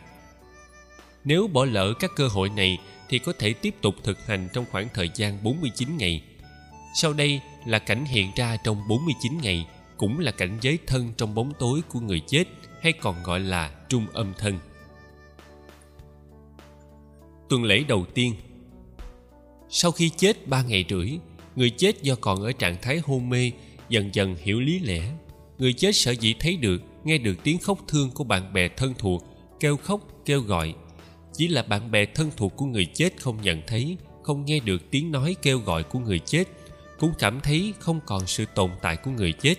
Nếu 1.25 1.47
bỏ 1.47 1.64
lỡ 1.64 1.95
các 2.00 2.11
cơ 2.16 2.28
hội 2.28 2.49
này 2.49 2.78
thì 3.09 3.18
có 3.18 3.33
thể 3.38 3.52
tiếp 3.52 3.75
tục 3.80 3.95
thực 4.04 4.26
hành 4.26 4.49
trong 4.52 4.64
khoảng 4.71 4.88
thời 4.95 5.11
gian 5.14 5.45
49 5.45 5.97
ngày. 5.97 6.23
Sau 6.95 7.12
đây 7.12 7.40
là 7.66 7.78
cảnh 7.78 8.04
hiện 8.04 8.30
ra 8.37 8.57
trong 8.64 8.88
49 8.88 9.38
ngày, 9.42 9.66
cũng 9.97 10.18
là 10.18 10.33
cảnh 10.33 10.59
giới 10.61 10.78
thân 10.87 11.12
trong 11.16 11.35
bóng 11.35 11.52
tối 11.59 11.80
của 11.88 12.00
người 12.00 12.21
chết 12.26 12.45
hay 12.83 12.92
còn 12.92 13.23
gọi 13.23 13.40
là 13.40 13.71
trung 13.88 14.07
âm 14.12 14.33
thân. 14.38 14.59
Tuần 17.49 17.64
lễ 17.64 17.85
đầu 17.88 18.07
tiên 18.14 18.35
Sau 19.71 19.90
khi 19.90 20.09
chết 20.09 20.49
ba 20.49 20.62
ngày 20.62 20.85
rưỡi, 20.88 21.11
người 21.57 21.71
chết 21.71 22.02
do 22.02 22.14
còn 22.21 22.42
ở 22.42 22.52
trạng 22.52 22.76
thái 22.83 22.99
hôn 22.99 23.30
mê 23.30 23.52
dần 23.88 24.14
dần 24.14 24.37
hiểu 24.42 24.61
lý 24.61 24.78
lẽ. 24.78 25.02
Người 25.59 25.73
chết 25.73 25.97
sở 25.97 26.11
dĩ 26.11 26.35
thấy 26.40 26.57
được, 26.57 26.83
nghe 27.09 27.19
được 27.19 27.35
tiếng 27.43 27.59
khóc 27.59 27.79
thương 27.88 28.11
của 28.11 28.25
bạn 28.25 28.53
bè 28.53 28.69
thân 28.69 28.95
thuộc, 28.99 29.25
kêu 29.61 29.77
khóc, 29.77 30.00
kêu 30.25 30.41
gọi. 30.41 30.75
Chỉ 31.33 31.49
là 31.49 31.62
bạn 31.62 31.91
bè 31.91 32.07
thân 32.07 32.31
thuộc 32.37 32.57
của 32.57 32.67
người 32.67 32.87
chết 32.95 33.21
không 33.21 33.43
nhận 33.43 33.62
thấy, 33.67 33.97
không 34.23 34.45
nghe 34.45 34.61
được 34.61 34.91
tiếng 34.91 35.12
nói 35.12 35.37
kêu 35.43 35.59
gọi 35.59 35.83
của 35.83 35.99
người 35.99 36.19
chết, 36.19 36.45
cũng 36.99 37.12
cảm 37.19 37.41
thấy 37.41 37.75
không 37.79 38.00
còn 38.07 38.27
sự 38.27 38.45
tồn 38.55 38.71
tại 38.83 38.97
của 38.97 39.11
người 39.11 39.33
chết. 39.33 39.55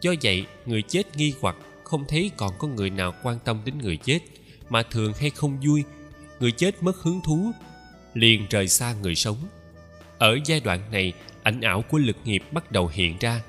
Do 0.00 0.14
vậy, 0.22 0.44
người 0.66 0.82
chết 0.82 1.16
nghi 1.16 1.34
hoặc 1.40 1.56
không 1.84 2.04
thấy 2.08 2.30
còn 2.36 2.52
có 2.58 2.68
người 2.68 2.90
nào 2.90 3.14
quan 3.22 3.38
tâm 3.44 3.60
đến 3.64 3.78
người 3.78 3.96
chết, 3.96 4.18
mà 4.70 4.82
thường 4.82 5.12
hay 5.20 5.30
không 5.30 5.60
vui 5.66 5.84
người 6.40 6.52
chết 6.52 6.82
mất 6.82 6.96
hứng 6.96 7.20
thú 7.20 7.50
liền 8.14 8.46
rời 8.50 8.68
xa 8.68 8.94
người 9.02 9.14
sống 9.14 9.36
ở 10.18 10.38
giai 10.44 10.60
đoạn 10.60 10.80
này 10.92 11.12
ảnh 11.42 11.60
ảo 11.60 11.82
của 11.82 11.98
lực 11.98 12.16
nghiệp 12.24 12.42
bắt 12.52 12.72
đầu 12.72 12.90
hiện 12.92 13.16
ra 13.20 13.40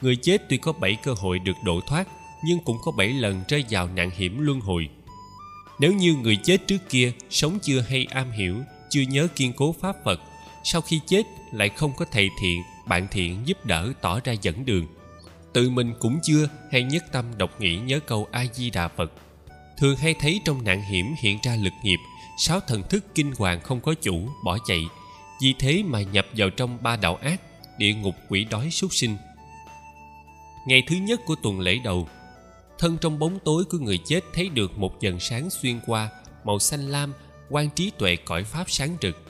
người 0.00 0.16
chết 0.16 0.42
tuy 0.48 0.56
có 0.56 0.72
bảy 0.72 0.96
cơ 1.04 1.12
hội 1.12 1.38
được 1.38 1.56
độ 1.64 1.80
thoát 1.86 2.08
nhưng 2.46 2.60
cũng 2.60 2.78
có 2.84 2.92
bảy 2.92 3.08
lần 3.08 3.44
rơi 3.48 3.64
vào 3.70 3.88
nạn 3.88 4.10
hiểm 4.16 4.38
luân 4.38 4.60
hồi. 4.60 4.88
Nếu 5.78 5.92
như 5.92 6.14
người 6.14 6.36
chết 6.36 6.66
trước 6.66 6.88
kia 6.88 7.12
sống 7.30 7.58
chưa 7.62 7.80
hay 7.80 8.06
am 8.10 8.30
hiểu, 8.30 8.56
chưa 8.90 9.02
nhớ 9.02 9.28
kiên 9.36 9.52
cố 9.52 9.74
pháp 9.80 9.96
phật, 10.04 10.20
sau 10.64 10.80
khi 10.80 11.00
chết 11.06 11.22
lại 11.52 11.68
không 11.68 11.92
có 11.96 12.04
thầy 12.12 12.28
thiện, 12.40 12.62
bạn 12.88 13.06
thiện 13.10 13.42
giúp 13.44 13.66
đỡ 13.66 13.92
tỏ 14.00 14.20
ra 14.24 14.32
dẫn 14.32 14.64
đường. 14.64 14.86
Tự 15.52 15.70
mình 15.70 15.94
cũng 16.00 16.18
chưa 16.22 16.48
hay 16.72 16.82
nhất 16.82 17.04
tâm 17.12 17.24
độc 17.38 17.60
nghĩ 17.60 17.76
nhớ 17.76 18.00
câu 18.00 18.28
a 18.32 18.44
di 18.52 18.70
đà 18.70 18.88
phật. 18.88 19.12
Thường 19.78 19.96
hay 19.96 20.14
thấy 20.20 20.40
trong 20.44 20.64
nạn 20.64 20.82
hiểm 20.82 21.14
hiện 21.22 21.38
ra 21.42 21.56
lực 21.56 21.72
nghiệp, 21.82 21.98
sáu 22.38 22.60
thần 22.60 22.82
thức 22.82 23.04
kinh 23.14 23.32
hoàng 23.38 23.60
không 23.60 23.80
có 23.80 23.94
chủ, 23.94 24.28
bỏ 24.44 24.58
chạy. 24.66 24.84
Vì 25.42 25.54
thế 25.58 25.82
mà 25.86 26.02
nhập 26.02 26.26
vào 26.36 26.50
trong 26.50 26.78
ba 26.82 26.96
đạo 26.96 27.16
ác, 27.16 27.40
địa 27.78 27.94
ngục 27.94 28.14
quỷ 28.28 28.44
đói 28.44 28.70
súc 28.70 28.94
sinh. 28.94 29.16
Ngày 30.66 30.82
thứ 30.86 30.96
nhất 30.96 31.20
của 31.26 31.34
tuần 31.42 31.60
lễ 31.60 31.78
đầu 31.84 32.08
thân 32.78 32.98
trong 33.00 33.18
bóng 33.18 33.38
tối 33.44 33.64
của 33.64 33.78
người 33.78 33.98
chết 34.06 34.24
thấy 34.32 34.48
được 34.48 34.78
một 34.78 35.00
dần 35.00 35.20
sáng 35.20 35.50
xuyên 35.50 35.80
qua, 35.86 36.10
màu 36.44 36.58
xanh 36.58 36.88
lam 36.88 37.12
quan 37.50 37.70
trí 37.70 37.90
tuệ 37.98 38.16
cõi 38.16 38.44
pháp 38.44 38.64
sáng 38.70 38.96
rực. 39.02 39.22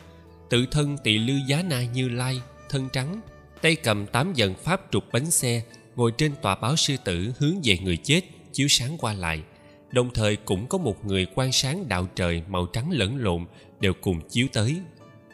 Tự 0.50 0.66
thân 0.70 0.96
tỳ 1.04 1.18
lư 1.18 1.34
giá 1.46 1.62
na 1.62 1.84
như 1.84 2.08
lai, 2.08 2.40
thân 2.68 2.88
trắng, 2.92 3.20
tay 3.62 3.76
cầm 3.76 4.06
tám 4.06 4.32
dần 4.34 4.54
pháp 4.54 4.80
trục 4.90 5.04
bánh 5.12 5.30
xe, 5.30 5.62
ngồi 5.96 6.12
trên 6.18 6.32
tòa 6.42 6.54
báo 6.54 6.76
sư 6.76 6.96
tử 7.04 7.32
hướng 7.38 7.54
về 7.64 7.78
người 7.78 7.96
chết, 7.96 8.20
chiếu 8.52 8.68
sáng 8.68 8.98
qua 8.98 9.12
lại. 9.12 9.42
Đồng 9.90 10.10
thời 10.14 10.36
cũng 10.36 10.66
có 10.66 10.78
một 10.78 11.06
người 11.06 11.26
quan 11.34 11.52
sáng 11.52 11.88
đạo 11.88 12.08
trời 12.16 12.42
màu 12.48 12.66
trắng 12.66 12.90
lẫn 12.90 13.16
lộn 13.16 13.44
đều 13.80 13.92
cùng 14.00 14.20
chiếu 14.28 14.46
tới. 14.52 14.76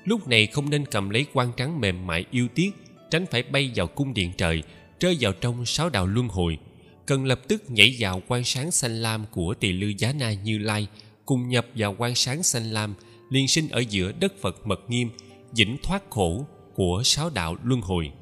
Lúc 0.04 0.28
này 0.28 0.46
không 0.46 0.70
nên 0.70 0.86
cầm 0.86 1.10
lấy 1.10 1.26
quan 1.32 1.52
trắng 1.56 1.80
mềm 1.80 2.06
mại 2.06 2.24
yêu 2.30 2.48
tiếc, 2.54 2.70
tránh 3.10 3.26
phải 3.30 3.42
bay 3.42 3.70
vào 3.74 3.86
cung 3.86 4.14
điện 4.14 4.32
trời, 4.36 4.62
rơi 5.00 5.16
vào 5.20 5.32
trong 5.32 5.66
sáu 5.66 5.90
đạo 5.90 6.06
luân 6.06 6.28
hồi 6.28 6.58
cần 7.06 7.24
lập 7.24 7.40
tức 7.48 7.70
nhảy 7.70 7.96
vào 7.98 8.22
quan 8.28 8.44
sáng 8.44 8.70
xanh 8.70 9.02
lam 9.02 9.24
của 9.30 9.54
tỳ 9.54 9.72
lư 9.72 9.92
giá 9.98 10.12
na 10.12 10.32
như 10.32 10.58
lai, 10.58 10.86
cùng 11.26 11.48
nhập 11.48 11.66
vào 11.74 11.94
quan 11.98 12.14
sáng 12.14 12.42
xanh 12.42 12.70
lam 12.70 12.94
liên 13.30 13.48
sinh 13.48 13.68
ở 13.68 13.80
giữa 13.80 14.12
đất 14.12 14.32
phật 14.40 14.66
mật 14.66 14.90
nghiêm, 14.90 15.10
vĩnh 15.52 15.76
thoát 15.82 16.02
khổ 16.10 16.46
của 16.74 17.02
sáu 17.04 17.30
đạo 17.30 17.56
luân 17.62 17.80
hồi. 17.80 18.12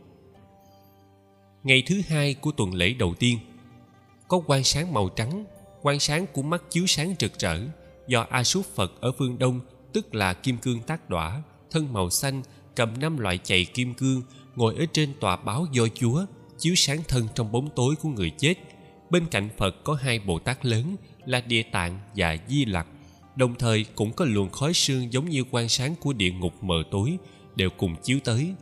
Ngày 1.62 1.82
thứ 1.86 2.00
hai 2.08 2.34
của 2.34 2.52
tuần 2.52 2.74
lễ 2.74 2.92
đầu 2.92 3.14
tiên, 3.14 3.38
có 4.28 4.42
quan 4.46 4.64
sáng 4.64 4.92
màu 4.92 5.08
trắng, 5.08 5.44
quan 5.82 6.00
sáng 6.00 6.26
của 6.32 6.42
mắt 6.42 6.62
chiếu 6.70 6.86
sáng 6.86 7.14
rực 7.20 7.38
rỡ 7.38 7.60
do 8.06 8.26
a 8.30 8.44
súp 8.44 8.66
phật 8.66 9.00
ở 9.00 9.12
phương 9.18 9.38
đông, 9.38 9.60
tức 9.92 10.14
là 10.14 10.34
kim 10.34 10.58
cương 10.58 10.82
tác 10.82 11.10
đỏa, 11.10 11.42
thân 11.70 11.92
màu 11.92 12.10
xanh, 12.10 12.42
cầm 12.76 13.00
năm 13.00 13.18
loại 13.18 13.38
chày 13.38 13.64
kim 13.64 13.94
cương, 13.94 14.22
ngồi 14.56 14.74
ở 14.78 14.84
trên 14.92 15.14
tòa 15.20 15.36
báo 15.36 15.66
do 15.72 15.86
chúa, 15.94 16.24
chiếu 16.58 16.74
sáng 16.74 17.02
thân 17.08 17.28
trong 17.34 17.52
bóng 17.52 17.68
tối 17.76 17.94
của 18.02 18.08
người 18.08 18.30
chết 18.30 18.54
bên 19.10 19.26
cạnh 19.30 19.48
phật 19.56 19.84
có 19.84 19.94
hai 19.94 20.18
bồ 20.18 20.38
tát 20.38 20.66
lớn 20.66 20.96
là 21.26 21.40
địa 21.40 21.62
tạng 21.62 21.98
và 22.16 22.36
di 22.48 22.64
lặc. 22.64 22.86
Đồng 23.36 23.54
thời 23.58 23.84
cũng 23.94 24.12
có 24.12 24.24
luồng 24.24 24.50
khói 24.50 24.74
sương 24.74 25.12
giống 25.12 25.30
như 25.30 25.44
quan 25.50 25.68
sáng 25.68 25.94
của 26.00 26.12
địa 26.12 26.30
ngục 26.30 26.54
mờ 26.62 26.82
tối, 26.90 27.16
đều 27.56 27.70
cùng 27.70 27.96
chiếu 28.02 28.18
tới. 28.24 28.54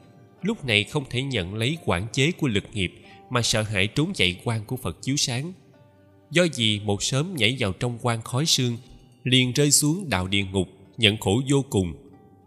Lúc 0.43 0.65
này 0.65 0.85
không 0.85 1.05
thể 1.11 1.23
nhận 1.23 1.55
lấy 1.55 1.79
quản 1.85 2.07
chế 2.13 2.33
của 2.33 2.47
lực 2.47 2.65
nghiệp 2.73 2.93
mà 3.31 3.43
sợ 3.43 3.63
hãi 3.63 3.87
trốn 3.87 4.13
chạy 4.15 4.41
quan 4.45 4.65
của 4.65 4.77
phật 4.77 5.03
chiếu 5.03 5.17
sáng. 5.17 5.53
Do 6.31 6.47
gì 6.53 6.81
một 6.85 7.03
sớm 7.03 7.37
nhảy 7.37 7.57
vào 7.59 7.73
trong 7.73 7.99
quan 8.03 8.23
khói 8.23 8.47
sương, 8.47 8.77
liền 9.25 9.53
rơi 9.53 9.71
xuống 9.71 10.11
đạo 10.11 10.29
địa 10.29 10.45
ngục, 10.45 10.69
nhận 10.97 11.17
khổ 11.17 11.43
vô 11.51 11.65
cùng. 11.71 11.95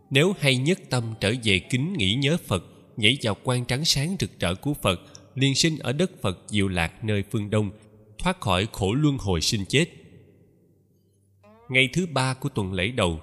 Nếu 0.10 0.34
hay 0.40 0.58
nhất 0.58 0.80
tâm 0.90 1.04
trở 1.20 1.34
về 1.44 1.60
kính 1.60 1.94
nghĩ 1.94 2.14
nhớ 2.14 2.38
phật, 2.48 2.66
nhảy 2.98 3.18
vào 3.22 3.38
quan 3.44 3.66
trắng 3.66 3.86
sáng 3.86 4.16
rực 4.20 4.40
rỡ 4.40 4.56
của 4.56 4.74
phật, 4.74 5.02
liền 5.36 5.56
sinh 5.56 5.80
ở 5.80 5.92
đất 5.92 6.12
phật 6.22 6.40
diệu 6.48 6.68
lạc 6.68 7.04
nơi 7.04 7.24
phương 7.32 7.50
đông 7.50 7.72
thoát 8.24 8.42
khỏi 8.42 8.68
khổ 8.72 8.94
luân 8.94 9.18
hồi 9.18 9.42
sinh 9.42 9.66
chết. 9.70 9.86
Ngày 11.70 11.90
thứ 11.94 12.06
ba 12.06 12.34
của 12.34 12.50
tuần 12.50 12.74
lễ 12.74 12.92
đầu, 12.92 13.20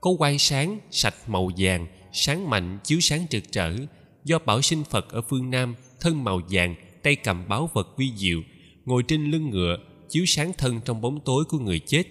có 0.00 0.10
quang 0.18 0.38
sáng 0.38 0.78
sạch 0.90 1.14
màu 1.26 1.50
vàng, 1.58 1.86
sáng 2.12 2.50
mạnh 2.50 2.78
chiếu 2.84 3.00
sáng 3.00 3.26
trực 3.30 3.52
trở 3.52 3.76
do 4.24 4.38
bảo 4.38 4.62
sinh 4.62 4.84
phật 4.84 5.10
ở 5.10 5.22
phương 5.22 5.50
nam, 5.50 5.74
thân 6.00 6.24
màu 6.24 6.40
vàng, 6.50 6.74
tay 7.02 7.16
cầm 7.16 7.48
báo 7.48 7.70
vật 7.72 7.88
vi 7.96 8.12
diệu, 8.16 8.42
ngồi 8.84 9.02
trên 9.08 9.30
lưng 9.30 9.50
ngựa, 9.50 9.78
chiếu 10.08 10.24
sáng 10.26 10.52
thân 10.58 10.80
trong 10.84 11.00
bóng 11.00 11.20
tối 11.20 11.44
của 11.48 11.58
người 11.58 11.78
chết. 11.78 12.02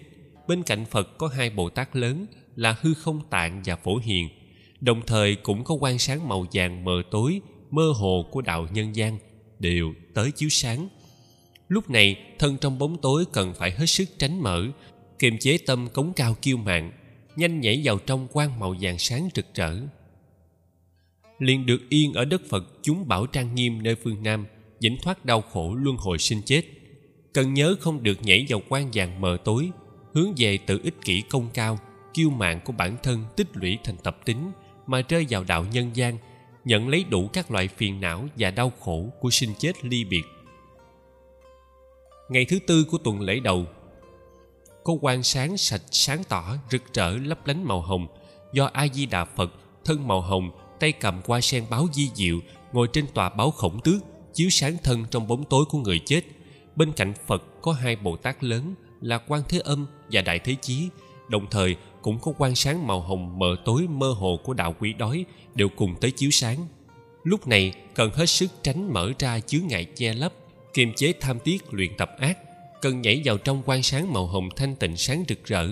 Bên 0.47 0.63
cạnh 0.63 0.85
phật 0.85 1.17
có 1.17 1.27
hai 1.27 1.49
bồ 1.49 1.69
tát 1.69 1.95
lớn 1.95 2.25
là 2.55 2.75
hư 2.81 2.93
không 2.93 3.21
tạng 3.29 3.61
và 3.65 3.75
phổ 3.75 3.97
hiền. 3.97 4.29
Đồng 4.81 5.01
thời 5.07 5.35
cũng 5.35 5.63
có 5.63 5.75
quan 5.75 5.99
sáng 5.99 6.27
màu 6.27 6.45
vàng 6.53 6.85
mờ 6.85 7.01
tối, 7.11 7.41
mơ 7.71 7.93
hồ 7.95 8.25
của 8.31 8.41
đạo 8.41 8.67
nhân 8.73 8.95
gian, 8.95 9.17
đều 9.59 9.93
tới 10.13 10.31
chiếu 10.31 10.49
sáng 10.49 10.89
lúc 11.67 11.89
này, 11.89 12.15
thân 12.39 12.57
trong 12.57 12.79
bóng 12.79 12.97
tối 13.01 13.25
cần 13.33 13.53
phải 13.53 13.71
hết 13.71 13.85
sức 13.85 14.09
tránh 14.17 14.39
mở, 14.39 14.65
kiềm 15.19 15.37
chế 15.37 15.57
tâm 15.65 15.87
cống 15.93 16.13
cao 16.13 16.35
kiêu 16.41 16.57
mạn, 16.57 16.91
nhanh 17.35 17.61
nhảy 17.61 17.81
vào 17.83 17.97
trong 17.97 18.27
quan 18.31 18.59
màu 18.59 18.75
vàng 18.81 18.97
sáng 18.99 19.29
rực 19.35 19.45
rỡ. 19.53 19.75
Liền 21.39 21.65
được 21.65 21.89
yên 21.89 22.13
ở 22.13 22.25
đất 22.25 22.41
phật 22.49 22.63
chúng 22.81 23.07
bảo 23.07 23.27
trang 23.27 23.55
nghiêm 23.55 23.83
nơi 23.83 23.95
phương 23.95 24.23
nam, 24.23 24.45
vĩnh 24.79 24.97
thoát 25.01 25.25
đau 25.25 25.41
khổ 25.41 25.75
luân 25.75 25.97
hồi 25.97 26.17
sinh 26.17 26.41
chết. 26.45 26.61
Cần 27.33 27.53
nhớ 27.53 27.75
không 27.79 28.03
được 28.03 28.23
nhảy 28.23 28.45
vào 28.49 28.61
quan 28.69 28.89
vàng 28.93 29.21
mờ 29.21 29.37
tối, 29.43 29.69
hướng 30.13 30.33
về 30.37 30.57
tự 30.57 30.79
ích 30.83 30.95
kỷ 31.05 31.21
công 31.29 31.49
cao, 31.53 31.79
kiêu 32.13 32.29
mạn 32.29 32.59
của 32.65 32.73
bản 32.73 32.97
thân 33.03 33.25
tích 33.35 33.47
lũy 33.53 33.77
thành 33.83 33.97
tập 33.97 34.17
tính, 34.25 34.51
mà 34.87 35.01
rơi 35.09 35.25
vào 35.29 35.43
đạo 35.43 35.65
nhân 35.71 35.91
gian, 35.93 36.17
nhận 36.65 36.89
lấy 36.89 37.03
đủ 37.09 37.27
các 37.27 37.51
loại 37.51 37.67
phiền 37.67 38.01
não 38.01 38.27
và 38.37 38.51
đau 38.51 38.71
khổ 38.79 39.09
của 39.19 39.29
sinh 39.29 39.49
chết 39.59 39.85
ly 39.85 40.03
biệt 40.03 40.23
ngày 42.29 42.45
thứ 42.45 42.59
tư 42.67 42.85
của 42.91 42.97
tuần 42.97 43.21
lễ 43.21 43.39
đầu, 43.39 43.65
có 44.83 44.93
quan 45.01 45.23
sáng 45.23 45.57
sạch 45.57 45.81
sáng 45.91 46.23
tỏ, 46.29 46.55
rực 46.71 46.93
rỡ, 46.93 47.17
lấp 47.17 47.47
lánh 47.47 47.63
màu 47.63 47.81
hồng. 47.81 48.07
Do 48.53 48.69
a 48.73 48.87
di 48.87 49.05
đà 49.05 49.25
phật, 49.25 49.53
thân 49.85 50.07
màu 50.07 50.21
hồng, 50.21 50.51
tay 50.79 50.91
cầm 50.91 51.21
qua 51.25 51.41
sen 51.41 51.65
báo 51.69 51.87
di 51.93 52.09
diệu, 52.15 52.39
ngồi 52.73 52.87
trên 52.93 53.07
tòa 53.13 53.29
báo 53.29 53.51
khổng 53.51 53.81
tước, 53.81 54.01
chiếu 54.33 54.49
sáng 54.49 54.77
thân 54.83 55.05
trong 55.11 55.27
bóng 55.27 55.43
tối 55.43 55.65
của 55.69 55.77
người 55.77 55.99
chết. 55.99 56.21
Bên 56.75 56.91
cạnh 56.91 57.13
phật 57.27 57.43
có 57.61 57.71
hai 57.71 57.95
bồ 57.95 58.17
tát 58.17 58.43
lớn 58.43 58.75
là 59.01 59.17
quan 59.17 59.41
thế 59.49 59.59
âm 59.59 59.85
và 60.11 60.21
đại 60.21 60.39
thế 60.39 60.55
chí. 60.61 60.89
Đồng 61.29 61.47
thời, 61.51 61.75
cũng 62.01 62.19
có 62.19 62.33
quan 62.37 62.55
sáng 62.55 62.87
màu 62.87 63.01
hồng 63.01 63.39
mờ 63.39 63.55
tối 63.65 63.87
mơ 63.87 64.11
hồ 64.11 64.39
của 64.43 64.53
đạo 64.53 64.75
quỷ 64.79 64.93
đói 64.93 65.25
đều 65.55 65.69
cùng 65.69 65.95
tới 66.01 66.11
chiếu 66.11 66.31
sáng. 66.31 66.67
Lúc 67.23 67.47
này, 67.47 67.73
cần 67.95 68.11
hết 68.13 68.25
sức 68.25 68.51
tránh 68.61 68.93
mở 68.93 69.11
ra 69.19 69.39
chướng 69.39 69.67
ngại 69.67 69.85
che 69.95 70.13
lấp 70.13 70.33
kiềm 70.75 70.93
chế 70.93 71.13
tham 71.19 71.39
tiết 71.39 71.73
luyện 71.73 71.97
tập 71.97 72.11
ác, 72.19 72.37
cần 72.81 73.01
nhảy 73.01 73.21
vào 73.25 73.37
trong 73.37 73.61
quan 73.65 73.83
sáng 73.83 74.13
màu 74.13 74.27
hồng 74.27 74.49
thanh 74.55 74.75
tịnh 74.75 74.97
sáng 74.97 75.23
rực 75.27 75.45
rỡ, 75.45 75.67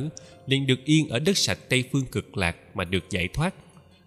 liền 0.45 0.67
được 0.67 0.85
yên 0.85 1.09
ở 1.09 1.19
đất 1.19 1.37
sạch 1.37 1.57
tây 1.69 1.83
phương 1.91 2.05
cực 2.05 2.37
lạc 2.37 2.55
mà 2.73 2.83
được 2.83 3.09
giải 3.09 3.27
thoát. 3.27 3.53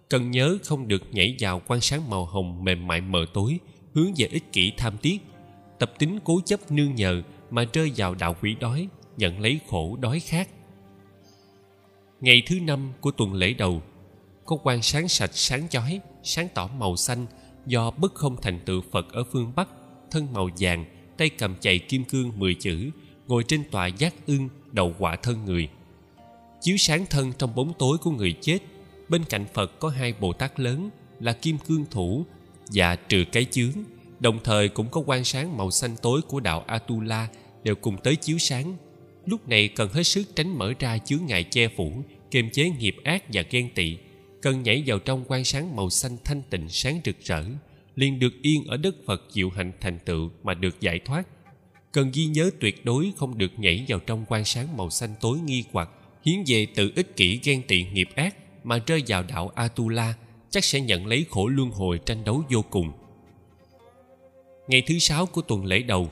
Cần 0.09 0.31
nhớ 0.31 0.57
không 0.63 0.87
được 0.87 1.03
nhảy 1.11 1.35
vào 1.39 1.61
quan 1.67 1.81
sáng 1.81 2.09
màu 2.09 2.25
hồng 2.25 2.63
mềm 2.63 2.87
mại 2.87 3.01
mờ 3.01 3.25
tối, 3.33 3.59
hướng 3.93 4.13
về 4.17 4.27
ích 4.31 4.51
kỷ 4.51 4.71
tham 4.77 4.97
tiếc. 5.01 5.17
Tập 5.79 5.93
tính 5.99 6.19
cố 6.23 6.41
chấp 6.45 6.71
nương 6.71 6.95
nhờ 6.95 7.21
mà 7.49 7.65
rơi 7.73 7.91
vào 7.97 8.15
đạo 8.15 8.35
quỷ 8.41 8.55
đói, 8.59 8.87
nhận 9.17 9.39
lấy 9.39 9.59
khổ 9.67 9.97
đói 10.01 10.19
khát. 10.19 10.49
Ngày 12.21 12.43
thứ 12.45 12.59
năm 12.59 12.93
của 13.01 13.11
tuần 13.11 13.33
lễ 13.33 13.53
đầu, 13.53 13.81
có 14.45 14.57
quan 14.63 14.81
sáng 14.81 15.07
sạch 15.07 15.31
sáng 15.33 15.69
chói, 15.69 15.99
sáng 16.23 16.47
tỏ 16.53 16.69
màu 16.77 16.95
xanh 16.95 17.25
do 17.65 17.91
bất 17.91 18.15
không 18.15 18.35
thành 18.41 18.59
tựu 18.65 18.81
phật 18.91 19.13
ở 19.13 19.23
phương 19.31 19.51
bắc 19.55 19.69
thân 20.11 20.33
màu 20.33 20.49
vàng, 20.59 20.85
tay 21.17 21.29
cầm 21.29 21.55
chạy 21.61 21.79
kim 21.79 22.03
cương 22.03 22.31
mười 22.39 22.53
chữ, 22.53 22.89
ngồi 23.27 23.43
trên 23.47 23.63
tòa 23.71 23.87
giác 23.87 24.13
ưng, 24.25 24.49
đầu 24.71 24.95
quả 24.99 25.15
thân 25.15 25.45
người. 25.45 25.69
Chiếu 26.61 26.77
sáng 26.77 27.05
thân 27.09 27.33
trong 27.37 27.55
bóng 27.55 27.73
tối 27.79 27.97
của 27.97 28.11
người 28.11 28.35
chết, 28.41 28.59
bên 29.09 29.23
cạnh 29.29 29.45
phật 29.53 29.79
có 29.79 29.89
hai 29.89 30.13
bồ 30.19 30.33
tát 30.33 30.59
lớn 30.59 30.89
là 31.19 31.33
kim 31.33 31.57
cương 31.57 31.85
thủ 31.91 32.25
và 32.67 32.95
trừ 32.95 33.23
cái 33.31 33.45
chướng. 33.45 33.71
Đồng 34.19 34.39
thời 34.43 34.69
cũng 34.69 34.89
có 34.89 35.03
quan 35.05 35.23
sáng 35.23 35.57
màu 35.57 35.71
xanh 35.71 35.95
tối 36.01 36.21
của 36.27 36.39
đạo 36.39 36.63
atula 36.67 37.27
đều 37.63 37.75
cùng 37.75 37.97
tới 38.03 38.15
chiếu 38.15 38.37
sáng. 38.37 38.77
Lúc 39.25 39.49
này 39.49 39.67
cần 39.67 39.89
hết 39.93 40.03
sức 40.03 40.35
tránh 40.35 40.57
mở 40.57 40.73
ra 40.79 40.97
chướng 40.97 41.25
ngại 41.25 41.43
che 41.43 41.67
phủ, 41.67 42.03
kiềm 42.31 42.49
chế 42.49 42.69
nghiệp 42.69 42.95
ác 43.03 43.23
và 43.33 43.43
ghen 43.49 43.69
tị, 43.75 43.97
cần 44.41 44.63
nhảy 44.63 44.83
vào 44.85 44.99
trong 44.99 45.23
quan 45.27 45.43
sáng 45.43 45.75
màu 45.75 45.89
xanh 45.89 46.17
thanh 46.23 46.41
tịnh 46.49 46.69
sáng 46.69 47.01
rực 47.05 47.15
rỡ 47.23 47.43
liền 47.97 48.19
được 48.19 48.33
yên 48.41 48.63
ở 48.67 48.77
đất 48.77 48.95
phật 49.05 49.21
chịu 49.31 49.49
hạnh 49.49 49.71
thành 49.81 49.99
tựu 49.99 50.29
mà 50.43 50.53
được 50.53 50.81
giải 50.81 50.99
thoát. 50.99 51.27
Cần 51.91 52.11
ghi 52.13 52.25
nhớ 52.25 52.51
tuyệt 52.59 52.85
đối 52.85 53.13
không 53.17 53.37
được 53.37 53.51
nhảy 53.57 53.85
vào 53.87 53.99
trong 53.99 54.25
quan 54.27 54.45
sáng 54.45 54.77
màu 54.77 54.89
xanh 54.89 55.15
tối 55.21 55.39
nghi 55.39 55.63
hoặc, 55.71 55.89
hiến 56.25 56.43
về 56.47 56.67
tự 56.75 56.91
ích 56.95 57.15
kỷ 57.15 57.39
ghen 57.43 57.61
tị 57.67 57.85
nghiệp 57.93 58.09
ác 58.15 58.35
mà 58.63 58.79
rơi 58.87 59.03
vào 59.07 59.23
đạo 59.23 59.51
atula, 59.55 60.13
chắc 60.49 60.63
sẽ 60.63 60.81
nhận 60.81 61.07
lấy 61.07 61.25
khổ 61.29 61.47
luân 61.47 61.71
hồi 61.71 61.99
tranh 62.05 62.23
đấu 62.23 62.43
vô 62.49 62.61
cùng. 62.69 62.91
Ngày 64.67 64.83
thứ 64.87 64.99
sáu 64.99 65.25
của 65.25 65.41
tuần 65.41 65.65
lễ 65.65 65.81
đầu, 65.81 66.09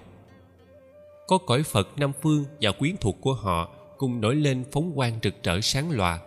có 1.28 1.38
cõi 1.38 1.64
phật 1.64 2.00
năm 2.00 2.12
phương 2.22 2.46
và 2.62 2.72
quyến 2.72 2.96
thuộc 3.02 3.22
của 3.22 3.34
họ 3.34 3.70
cùng 3.98 4.22
nổi 4.22 4.36
lên 4.36 4.64
phóng 4.72 4.92
quang 4.96 5.20
rực 5.24 5.44
rỡ 5.44 5.62
sáng 5.62 5.92
lòa. 5.92 6.20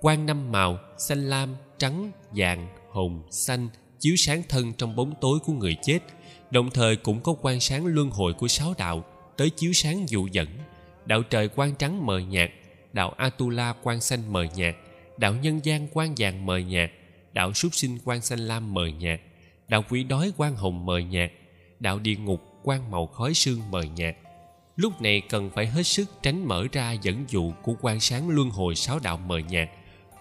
Quang 0.00 0.26
năm 0.26 0.52
màu, 0.52 0.78
xanh 0.98 1.28
lam, 1.28 1.56
trắng, 1.78 2.10
vàng, 2.30 2.68
hồng, 2.90 3.22
xanh 3.30 3.68
chiếu 4.04 4.16
sáng 4.16 4.42
thân 4.48 4.72
trong 4.72 4.96
bóng 4.96 5.14
tối 5.20 5.38
của 5.44 5.52
người 5.52 5.76
chết, 5.82 5.98
đồng 6.50 6.70
thời 6.70 6.96
cũng 6.96 7.20
có 7.20 7.32
quang 7.32 7.60
sáng 7.60 7.86
luân 7.86 8.10
hồi 8.10 8.32
của 8.32 8.48
sáu 8.48 8.74
đạo 8.78 9.04
tới 9.36 9.50
chiếu 9.50 9.72
sáng 9.72 10.08
dụ 10.08 10.26
dẫn 10.32 10.48
đạo 11.06 11.22
trời 11.22 11.48
quang 11.48 11.74
trắng 11.74 12.06
mờ 12.06 12.18
nhạt, 12.18 12.50
đạo 12.92 13.14
atula 13.16 13.72
quang 13.72 14.00
xanh 14.00 14.32
mờ 14.32 14.46
nhạt, 14.56 14.74
đạo 15.16 15.34
nhân 15.34 15.60
gian 15.64 15.88
quang 15.88 16.14
vàng 16.16 16.46
mờ 16.46 16.58
nhạt, 16.58 16.90
đạo 17.32 17.52
súc 17.54 17.74
sinh 17.74 17.98
quang 17.98 18.20
xanh 18.20 18.38
lam 18.38 18.74
mờ 18.74 18.86
nhạt, 18.86 19.20
đạo 19.68 19.84
quỷ 19.90 20.04
đói 20.04 20.32
quang 20.36 20.56
hồng 20.56 20.86
mờ 20.86 20.98
nhạt, 20.98 21.30
đạo 21.80 21.98
địa 21.98 22.16
ngục 22.16 22.60
quang 22.62 22.90
màu 22.90 23.06
khói 23.06 23.34
sương 23.34 23.70
mờ 23.70 23.82
nhạt. 23.82 24.16
Lúc 24.76 25.00
này 25.02 25.22
cần 25.28 25.50
phải 25.54 25.66
hết 25.66 25.82
sức 25.82 26.10
tránh 26.22 26.48
mở 26.48 26.66
ra 26.72 26.92
dẫn 26.92 27.24
dụ 27.28 27.52
của 27.62 27.74
quan 27.80 28.00
sáng 28.00 28.28
luân 28.28 28.50
hồi 28.50 28.74
sáu 28.74 28.98
đạo 28.98 29.16
mờ 29.16 29.38
nhạt, 29.38 29.68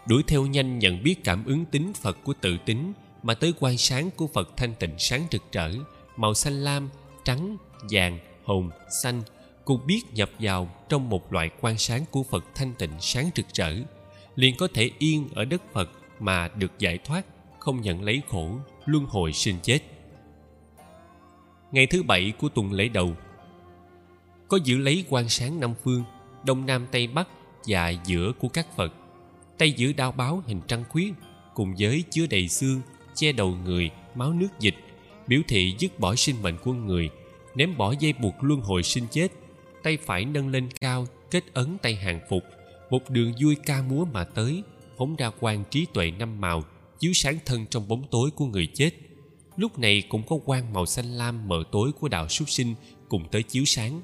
đuổi 0.07 0.23
theo 0.27 0.45
nhanh 0.45 0.79
nhận 0.79 1.03
biết 1.03 1.23
cảm 1.23 1.45
ứng 1.45 1.65
tính 1.65 1.93
phật 1.93 2.17
của 2.23 2.33
tự 2.41 2.57
tính 2.65 2.93
mà 3.23 3.33
tới 3.33 3.53
quang 3.59 3.77
sáng 3.77 4.09
của 4.11 4.27
phật 4.27 4.57
thanh 4.57 4.75
tịnh 4.75 4.95
sáng 4.97 5.27
rực 5.31 5.51
rỡ, 5.51 5.71
màu 6.17 6.33
xanh 6.33 6.63
lam, 6.63 6.89
trắng, 7.25 7.57
vàng, 7.89 8.19
hồng, 8.43 8.69
xanh, 9.03 9.21
cùng 9.65 9.87
biết 9.87 10.01
nhập 10.13 10.29
vào 10.39 10.69
trong 10.89 11.09
một 11.09 11.33
loại 11.33 11.49
quang 11.49 11.77
sáng 11.77 12.05
của 12.11 12.23
phật 12.23 12.45
thanh 12.55 12.73
tịnh 12.73 12.91
sáng 12.99 13.29
rực 13.35 13.45
rỡ, 13.53 13.73
liền 14.35 14.55
có 14.57 14.67
thể 14.73 14.91
yên 14.99 15.29
ở 15.35 15.45
đất 15.45 15.61
phật 15.73 15.89
mà 16.19 16.47
được 16.47 16.71
giải 16.79 16.97
thoát, 16.97 17.25
không 17.59 17.81
nhận 17.81 18.03
lấy 18.03 18.21
khổ, 18.29 18.49
luân 18.85 19.05
hồi 19.05 19.33
sinh 19.33 19.55
chết. 19.63 19.79
Ngày 21.71 21.87
thứ 21.87 22.03
bảy 22.03 22.33
của 22.39 22.49
tuần 22.49 22.71
lễ 22.73 22.87
đầu, 22.87 23.15
có 24.47 24.59
giữ 24.63 24.77
lấy 24.77 25.05
quan 25.09 25.29
sáng 25.29 25.59
năm 25.59 25.73
phương, 25.83 26.03
đông 26.45 26.65
nam 26.65 26.87
tây 26.91 27.07
bắc 27.07 27.27
và 27.67 27.89
giữa 27.89 28.31
của 28.39 28.47
các 28.47 28.75
phật, 28.75 28.93
tay 29.57 29.71
giữ 29.71 29.93
đao 29.93 30.11
báo 30.11 30.43
hình 30.47 30.61
trăng 30.67 30.83
khuyết 30.89 31.13
cùng 31.53 31.75
với 31.79 32.03
chứa 32.09 32.25
đầy 32.29 32.47
xương 32.47 32.81
che 33.15 33.31
đầu 33.31 33.55
người, 33.65 33.91
máu 34.15 34.33
nước 34.33 34.49
dịch, 34.59 34.75
biểu 35.27 35.41
thị 35.47 35.75
dứt 35.79 35.99
bỏ 35.99 36.15
sinh 36.15 36.35
mệnh 36.41 36.57
của 36.57 36.73
người, 36.73 37.09
ném 37.55 37.77
bỏ 37.77 37.93
dây 37.99 38.13
buộc 38.13 38.33
luân 38.41 38.61
hồi 38.61 38.83
sinh 38.83 39.07
chết, 39.11 39.27
tay 39.83 39.97
phải 39.97 40.25
nâng 40.25 40.47
lên 40.47 40.69
cao, 40.81 41.07
kết 41.31 41.43
ấn 41.53 41.77
tay 41.77 41.95
hàng 41.95 42.19
phục, 42.29 42.43
một 42.89 43.09
đường 43.09 43.33
vui 43.41 43.55
ca 43.65 43.81
múa 43.81 44.05
mà 44.05 44.23
tới, 44.23 44.63
phóng 44.97 45.15
ra 45.15 45.31
quan 45.39 45.63
trí 45.69 45.85
tuệ 45.93 46.11
năm 46.11 46.41
màu, 46.41 46.63
chiếu 46.99 47.13
sáng 47.13 47.37
thân 47.45 47.65
trong 47.65 47.87
bóng 47.87 48.03
tối 48.11 48.31
của 48.31 48.45
người 48.45 48.67
chết. 48.73 48.91
Lúc 49.57 49.79
này 49.79 50.03
cũng 50.09 50.23
có 50.23 50.37
quang 50.45 50.73
màu 50.73 50.85
xanh 50.85 51.05
lam 51.05 51.47
mờ 51.47 51.63
tối 51.71 51.91
của 51.99 52.07
đạo 52.07 52.27
súc 52.27 52.49
sinh 52.49 52.75
cùng 53.09 53.27
tới 53.31 53.43
chiếu 53.43 53.65
sáng. 53.65 54.01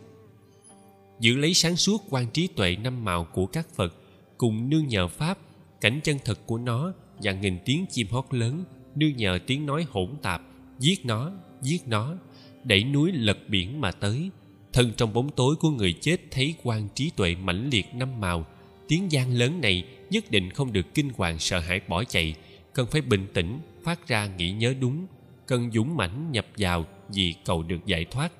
Giữ 1.19 1.35
lấy 1.35 1.53
sáng 1.53 1.75
suốt 1.75 2.03
quan 2.09 2.31
trí 2.31 2.47
tuệ 2.47 2.75
năm 2.75 3.05
màu 3.05 3.23
của 3.33 3.45
các 3.45 3.67
phật, 3.75 3.95
cùng 4.37 4.69
nương 4.69 4.87
nhờ 4.87 5.07
pháp, 5.07 5.37
cảnh 5.81 5.99
chân 6.03 6.17
thật 6.25 6.39
của 6.45 6.57
nó 6.57 6.93
và 7.23 7.31
nghìn 7.31 7.57
tiếng 7.65 7.85
chim 7.89 8.07
hót 8.11 8.25
lớn 8.31 8.63
nương 8.95 9.17
nhờ 9.17 9.39
tiếng 9.47 9.65
nói 9.65 9.85
hỗn 9.89 10.09
tạp, 10.21 10.41
giết 10.79 11.05
nó 11.05 11.31
giết 11.61 11.87
nó, 11.87 12.15
đẩy 12.63 12.83
núi 12.83 13.11
lật 13.11 13.37
biển 13.47 13.81
mà 13.81 13.91
tới, 13.91 14.29
thân 14.73 14.91
trong 14.97 15.13
bóng 15.13 15.29
tối 15.29 15.55
của 15.55 15.69
người 15.69 15.93
chết 15.93 16.17
thấy 16.31 16.55
quan 16.63 16.87
trí 16.95 17.11
tuệ 17.15 17.35
mãnh 17.35 17.69
liệt 17.69 17.85
năm 17.93 18.21
màu. 18.21 18.45
Tiếng 18.87 19.11
gian 19.11 19.33
lớn 19.33 19.61
này 19.61 19.85
nhất 20.09 20.31
định 20.31 20.51
không 20.51 20.73
được 20.73 20.93
kinh 20.93 21.09
hoàng 21.15 21.39
sợ 21.39 21.59
hãi 21.59 21.81
bỏ 21.87 22.03
chạy, 22.03 22.35
cần 22.73 22.87
phải 22.91 23.01
bình 23.01 23.27
tĩnh, 23.33 23.59
phát 23.83 24.07
ra 24.07 24.27
nghĩ 24.27 24.51
nhớ 24.51 24.73
đúng, 24.81 25.07
cần 25.45 25.71
dũng 25.71 25.97
mãnh 25.97 26.31
nhập 26.31 26.47
vào 26.57 26.85
vì 27.13 27.35
cầu 27.45 27.63
được 27.63 27.85
giải 27.85 28.05
thoát. 28.05 28.31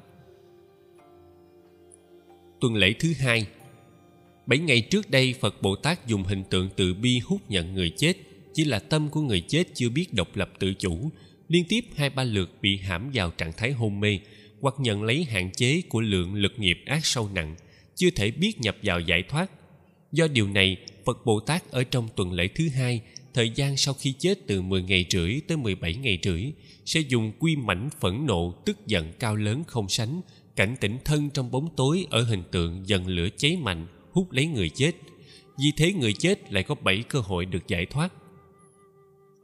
Tuần 2.59 2.75
lễ 2.75 2.93
thứ 2.99 3.13
hai. 3.19 3.47
Bảy 4.45 4.59
ngày 4.59 4.81
trước 4.81 5.09
đây, 5.09 5.35
phật 5.39 5.61
bồ 5.61 5.75
tát 5.75 6.07
dùng 6.07 6.23
hình 6.23 6.43
tượng 6.49 6.69
từ 6.75 6.93
bi 6.93 7.19
hút 7.25 7.41
nhận 7.49 7.73
người 7.73 7.89
chết 7.97 8.13
chỉ 8.53 8.63
là 8.63 8.79
tâm 8.79 9.09
của 9.09 9.21
người 9.21 9.41
chết 9.41 9.67
chưa 9.73 9.89
biết 9.89 10.13
độc 10.13 10.35
lập 10.35 10.51
tự 10.59 10.73
chủ. 10.73 11.11
Liên 11.47 11.65
tiếp 11.69 11.85
hai 11.95 12.09
ba 12.09 12.23
lượt 12.23 12.49
bị 12.61 12.77
hãm 12.77 13.11
vào 13.13 13.31
trạng 13.31 13.53
thái 13.53 13.71
hôn 13.71 13.99
mê, 13.99 14.19
hoặc 14.61 14.75
nhận 14.79 15.03
lấy 15.03 15.23
hạn 15.23 15.51
chế 15.51 15.81
của 15.89 16.01
lượng 16.01 16.33
lực 16.33 16.53
nghiệp 16.57 16.79
ác 16.85 17.05
sâu 17.05 17.29
nặng, 17.33 17.55
chưa 17.95 18.09
thể 18.09 18.31
biết 18.31 18.59
nhập 18.59 18.77
vào 18.83 18.99
giải 18.99 19.23
thoát. 19.29 19.51
Do 20.11 20.27
điều 20.27 20.47
này, 20.47 20.77
phật 21.05 21.25
bồ 21.25 21.39
tát 21.39 21.71
ở 21.71 21.83
trong 21.83 22.07
tuần 22.15 22.31
lễ 22.31 22.47
thứ 22.47 22.69
hai, 22.69 23.01
thời 23.33 23.49
gian 23.55 23.77
sau 23.77 23.93
khi 23.93 24.13
chết 24.19 24.39
từ 24.47 24.61
10 24.61 24.83
ngày 24.83 25.05
rưỡi 25.09 25.39
tới 25.47 25.57
17 25.57 25.95
ngày 25.95 26.19
rưỡi, 26.23 26.43
sẽ 26.85 26.99
dùng 26.99 27.31
quy 27.39 27.55
mảnh 27.55 27.89
phẫn 27.99 28.25
nộ, 28.25 28.53
tức 28.65 28.87
giận 28.87 29.13
cao 29.19 29.35
lớn 29.35 29.63
không 29.67 29.89
sánh, 29.89 30.21
cảnh 30.55 30.75
tỉnh 30.81 30.97
thân 31.05 31.29
trong 31.29 31.51
bóng 31.51 31.69
tối 31.75 32.05
ở 32.09 32.23
hình 32.23 32.43
tượng 32.51 32.87
dần 32.87 33.07
lửa 33.07 33.27
cháy 33.37 33.57
mạnh, 33.61 33.87
hút 34.11 34.31
lấy 34.31 34.45
người 34.45 34.69
chết. 34.69 34.91
Vì 35.59 35.71
thế 35.77 35.93
người 35.93 36.13
chết 36.13 36.53
lại 36.53 36.63
có 36.63 36.75
bảy 36.75 37.03
cơ 37.09 37.19
hội 37.19 37.45
được 37.45 37.67
giải 37.67 37.85
thoát 37.85 38.13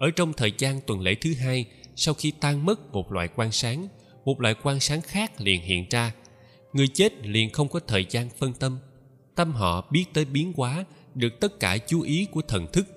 ở 0.06 0.12
trong 0.12 0.34
thời 0.34 0.54
gian 0.58 0.82
tuần 0.88 1.02
lễ 1.02 1.16
thứ 1.16 1.34
hai, 1.34 1.66
sau 1.96 2.14
khi 2.14 2.32
tan 2.40 2.66
mất 2.66 2.94
một 2.94 3.12
loại 3.12 3.30
quan 3.36 3.52
sáng, 3.52 3.88
một 4.26 4.42
loại 4.42 4.56
quan 4.64 4.80
sáng 4.80 5.02
khác 5.02 5.42
liền 5.42 5.62
hiện 5.62 5.86
ra. 5.90 6.14
Người 6.74 6.88
chết 6.88 7.28
liền 7.28 7.50
không 7.50 7.68
có 7.68 7.80
thời 7.88 8.06
gian 8.10 8.30
phân 8.38 8.54
tâm. 8.54 8.80
Tâm 9.36 9.52
họ 9.52 9.88
biết 9.92 10.06
tới 10.14 10.26
biến 10.26 10.54
hóa, 10.56 10.86
được 11.16 11.40
tất 11.40 11.60
cả 11.60 11.78
chú 11.78 12.02
ý 12.02 12.28
của 12.32 12.42
thần 12.42 12.68
thức. 12.74 12.88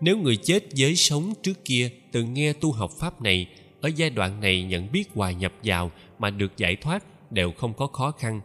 Nếu 0.00 0.16
người 0.16 0.36
chết 0.36 0.64
giới 0.72 0.96
sống 0.96 1.32
trước 1.42 1.64
kia 1.64 1.90
từng 2.12 2.34
nghe 2.34 2.52
tu 2.52 2.72
học 2.72 2.90
pháp 2.98 3.22
này, 3.22 3.46
ở 3.80 3.90
giai 3.96 4.10
đoạn 4.10 4.40
này 4.40 4.62
nhận 4.62 4.92
biết 4.92 5.04
hòa 5.14 5.30
nhập 5.30 5.52
vào 5.64 5.90
mà 6.18 6.30
được 6.30 6.56
giải 6.56 6.76
thoát 6.76 7.32
đều 7.32 7.52
không 7.52 7.74
có 7.74 7.86
khó 7.86 8.10
khăn. 8.10 8.40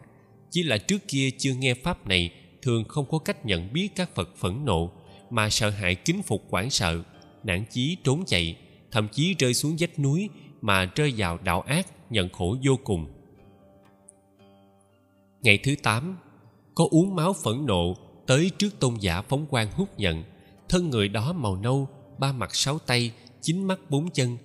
Chỉ 0.50 0.62
là 0.62 0.78
trước 0.78 1.08
kia 1.08 1.30
chưa 1.38 1.54
nghe 1.54 1.74
pháp 1.74 2.06
này, 2.06 2.30
thường 2.62 2.84
không 2.84 3.06
có 3.10 3.18
cách 3.18 3.46
nhận 3.46 3.72
biết 3.72 3.88
các 3.96 4.14
phật 4.14 4.36
phẫn 4.36 4.64
nộ 4.64 4.92
mà 5.30 5.50
sợ 5.50 5.70
hãi 5.70 5.94
kính 5.94 6.22
phục 6.22 6.46
quản 6.50 6.70
sợ 6.70 7.02
nản 7.46 7.64
chí 7.70 7.96
trốn 8.04 8.24
chạy, 8.26 8.56
thậm 8.90 9.08
chí 9.12 9.34
rơi 9.38 9.54
xuống 9.54 9.76
vách 9.78 9.98
núi 9.98 10.28
mà 10.60 10.92
rơi 10.94 11.14
vào 11.16 11.38
đạo 11.44 11.60
ác, 11.60 11.86
nhận 12.10 12.28
khổ 12.28 12.56
vô 12.64 12.78
cùng. 12.84 13.06
Ngày 15.42 15.58
thứ 15.58 15.74
tám, 15.82 16.16
có 16.74 16.88
uống 16.90 17.14
máu 17.14 17.32
phẫn 17.32 17.66
nộ 17.66 17.96
tới 18.26 18.50
trước 18.58 18.80
tôn 18.80 18.94
giả 19.00 19.22
phóng 19.22 19.46
quang 19.46 19.72
hút 19.72 19.98
nhận 19.98 20.24
thân 20.68 20.90
người 20.90 21.08
đó 21.08 21.32
màu 21.32 21.56
nâu, 21.56 21.88
ba 22.18 22.32
mặt 22.32 22.54
sáu 22.54 22.78
tay, 22.78 23.12
chín 23.42 23.64
mắt 23.64 23.90
bốn 23.90 24.10
chân, 24.10 24.36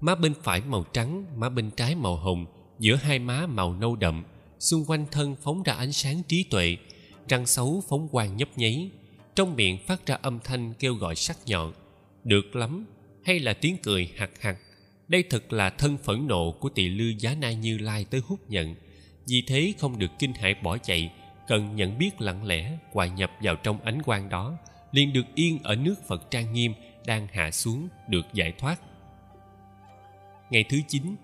má 0.00 0.14
bên 0.14 0.34
phải 0.42 0.60
màu 0.60 0.84
trắng, 0.92 1.24
má 1.36 1.48
bên 1.48 1.70
trái 1.70 1.94
màu 1.94 2.16
hồng, 2.16 2.46
giữa 2.78 2.94
hai 2.94 3.18
má 3.18 3.46
màu 3.46 3.74
nâu 3.74 3.96
đậm. 3.96 4.24
Xung 4.58 4.84
quanh 4.84 5.06
thân 5.10 5.36
phóng 5.42 5.62
ra 5.62 5.72
ánh 5.72 5.92
sáng 5.92 6.22
trí 6.28 6.44
tuệ, 6.44 6.76
răng 7.28 7.46
xấu 7.46 7.82
phóng 7.88 8.08
quang 8.08 8.36
nhấp 8.36 8.48
nháy, 8.58 8.90
trong 9.34 9.56
miệng 9.56 9.78
phát 9.86 10.06
ra 10.06 10.18
âm 10.22 10.38
thanh 10.44 10.74
kêu 10.74 10.94
gọi 10.94 11.14
sắc 11.16 11.36
nhọn 11.46 11.72
được 12.24 12.56
lắm, 12.56 12.86
hay 13.24 13.38
là 13.38 13.54
tiếng 13.54 13.76
cười 13.82 14.10
hạc 14.16 14.30
hạc 14.40 14.56
đây 15.10 15.24
thật 15.30 15.52
là 15.52 15.70
thân 15.70 15.98
phẫn 15.98 16.26
nộ 16.26 16.52
của 16.52 16.68
tỳ 16.68 16.88
lư 16.88 17.12
giá 17.18 17.34
na 17.34 17.52
như 17.52 17.78
lai 17.78 18.04
tới 18.10 18.20
hút 18.26 18.40
nhận. 18.48 18.74
Vì 19.26 19.42
thế 19.46 19.74
không 19.78 19.98
được 19.98 20.10
kinh 20.18 20.32
hãi 20.32 20.54
bỏ 20.62 20.78
chạy, 20.78 21.12
cần 21.46 21.76
nhận 21.76 21.98
biết 21.98 22.20
lặng 22.20 22.46
lẽ, 22.46 22.78
hòa 22.92 23.06
nhập 23.06 23.30
vào 23.42 23.56
trong 23.56 23.80
ánh 23.80 24.02
quang 24.02 24.28
đó, 24.28 24.56
liền 24.92 25.12
được 25.12 25.26
yên 25.34 25.58
ở 25.62 25.76
nước 25.76 25.94
phật 26.08 26.30
trang 26.30 26.52
nghiêm 26.52 26.72
đang 27.06 27.26
hạ 27.32 27.50
xuống 27.50 27.88
được 28.08 28.26
giải 28.32 28.52
thoát. 28.58 28.80
Ngày 30.50 30.64
thứ 30.68 30.78
chín, 30.88 31.16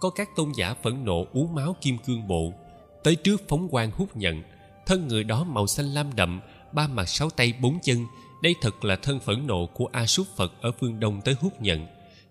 có 0.00 0.10
các 0.10 0.28
tôn 0.36 0.52
giả 0.56 0.74
phẫn 0.74 1.04
nộ 1.04 1.26
uống 1.32 1.54
máu 1.54 1.76
kim 1.80 1.98
cương 1.98 2.28
bộ, 2.28 2.52
tới 3.04 3.16
trước 3.16 3.48
phóng 3.48 3.68
quang 3.68 3.90
hút 3.90 4.16
nhận. 4.16 4.42
Thân 4.86 5.08
người 5.08 5.24
đó 5.24 5.44
màu 5.44 5.66
xanh 5.66 5.86
lam 5.86 6.16
đậm, 6.16 6.40
ba 6.72 6.88
mặt 6.88 7.08
sáu 7.08 7.30
tay 7.30 7.54
bốn 7.60 7.78
chân 7.82 8.06
đây 8.46 8.54
thật 8.60 8.84
là 8.84 8.96
thân 8.96 9.20
phẫn 9.20 9.46
nộ 9.46 9.66
của 9.66 9.88
a 9.92 10.06
súc 10.06 10.26
phật 10.36 10.52
ở 10.60 10.72
phương 10.80 11.00
đông 11.00 11.20
tới 11.24 11.34
hút 11.40 11.62
nhận. 11.62 11.86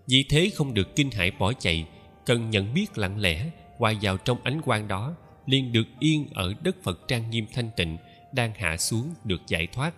Vì 0.08 0.26
thế 0.30 0.52
không 0.56 0.74
được 0.74 0.96
kinh 0.96 1.12
hãi 1.12 1.32
bỏ 1.32 1.54
chạy, 1.54 1.88
cần 2.26 2.50
nhận 2.50 2.74
biết 2.74 2.98
lặng 2.98 3.20
lẽ, 3.20 3.50
hòa 3.78 3.94
vào 4.02 4.18
trong 4.18 4.38
ánh 4.44 4.62
quang 4.62 4.88
đó, 4.88 5.16
liền 5.46 5.72
được 5.72 5.84
yên 6.00 6.28
ở 6.34 6.54
đất 6.64 6.76
phật 6.84 7.08
trang 7.08 7.30
nghiêm 7.30 7.46
thanh 7.54 7.70
tịnh, 7.76 7.98
đang 8.34 8.54
hạ 8.54 8.78
xuống 8.78 9.14
được 9.24 9.42
giải 9.48 9.68
thoát. 9.68 9.94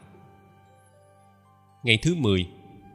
Ngày 1.83 1.97
thứ 2.01 2.15
10 2.15 2.47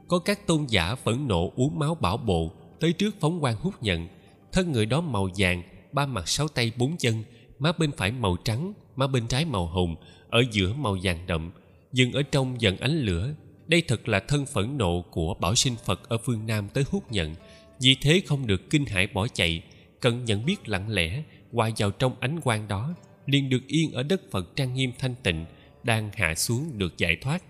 có 0.07 0.19
các 0.19 0.47
tôn 0.47 0.65
giả 0.69 0.95
phẫn 0.95 1.27
nộ 1.27 1.51
uống 1.55 1.79
máu 1.79 1.95
bảo 1.95 2.17
bộ 2.17 2.51
tới 2.79 2.93
trước 2.93 3.15
phóng 3.19 3.43
quan 3.43 3.55
hút 3.55 3.73
nhận. 3.81 4.07
Thân 4.51 4.71
người 4.71 4.85
đó 4.85 5.01
màu 5.01 5.29
vàng, 5.37 5.63
ba 5.91 6.05
mặt 6.05 6.27
sáu 6.27 6.47
tay 6.47 6.71
bốn 6.77 6.97
chân, 6.97 7.23
má 7.59 7.71
bên 7.79 7.91
phải 7.91 8.11
màu 8.11 8.37
trắng, 8.43 8.73
má 8.95 9.07
bên 9.07 9.27
trái 9.27 9.45
màu 9.45 9.65
hồng, 9.65 9.95
ở 10.29 10.43
giữa 10.51 10.73
màu 10.73 10.97
vàng 11.03 11.27
đậm 11.27 11.51
dừng 11.93 12.11
ở 12.11 12.23
trong 12.23 12.61
dần 12.61 12.77
ánh 12.77 12.99
lửa, 12.99 13.33
đây 13.67 13.83
thật 13.87 14.07
là 14.07 14.19
thân 14.19 14.45
phẫn 14.45 14.77
nộ 14.77 15.01
của 15.01 15.33
bảo 15.33 15.55
sinh 15.55 15.75
phật 15.85 16.09
ở 16.09 16.17
phương 16.17 16.45
nam 16.45 16.69
tới 16.73 16.83
hút 16.91 17.11
nhận. 17.11 17.35
Vì 17.79 17.95
thế 18.01 18.21
không 18.25 18.47
được 18.47 18.69
kinh 18.69 18.85
hãi 18.85 19.07
bỏ 19.07 19.27
chạy, 19.27 19.63
cần 19.99 20.25
nhận 20.25 20.45
biết 20.45 20.69
lặng 20.69 20.89
lẽ, 20.89 21.23
hòa 21.51 21.69
vào 21.77 21.91
trong 21.91 22.15
ánh 22.19 22.41
quang 22.41 22.67
đó, 22.67 22.93
liền 23.25 23.49
được 23.49 23.67
yên 23.67 23.91
ở 23.91 24.03
đất 24.03 24.21
phật 24.31 24.55
trang 24.55 24.73
nghiêm 24.73 24.91
thanh 24.99 25.15
tịnh, 25.23 25.45
đang 25.83 26.09
hạ 26.13 26.35
xuống 26.35 26.77
được 26.77 26.97
giải 26.97 27.17
thoát. 27.21 27.43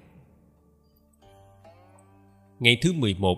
Ngày 2.60 2.78
thứ 2.82 2.94
11 2.94 3.38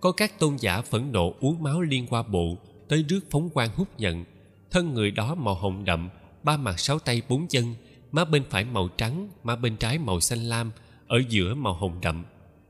có 0.00 0.12
các 0.12 0.38
tôn 0.38 0.56
giả 0.56 0.82
phẫn 0.82 1.12
nộ 1.12 1.34
uống 1.40 1.62
máu 1.62 1.80
liên 1.80 2.06
qua 2.06 2.22
bộ 2.22 2.56
tới 2.88 3.04
rước 3.08 3.20
phóng 3.30 3.50
quang 3.50 3.70
hút 3.74 3.88
nhận. 3.98 4.24
Thân 4.70 4.94
người 4.94 5.10
đó 5.10 5.34
màu 5.34 5.54
hồng 5.54 5.84
đậm, 5.84 6.08
ba 6.42 6.56
mặt 6.56 6.80
sáu 6.80 6.98
tay 6.98 7.22
bốn 7.28 7.46
chân 7.48 7.74
má 8.14 8.24
bên 8.24 8.44
phải 8.50 8.64
màu 8.64 8.88
trắng, 8.88 9.28
má 9.42 9.56
bên 9.56 9.76
trái 9.76 9.98
màu 9.98 10.20
xanh 10.20 10.38
lam, 10.38 10.70
ở 11.06 11.22
giữa 11.28 11.54
màu 11.54 11.74
hồng 11.74 12.00
đậm. 12.02 12.24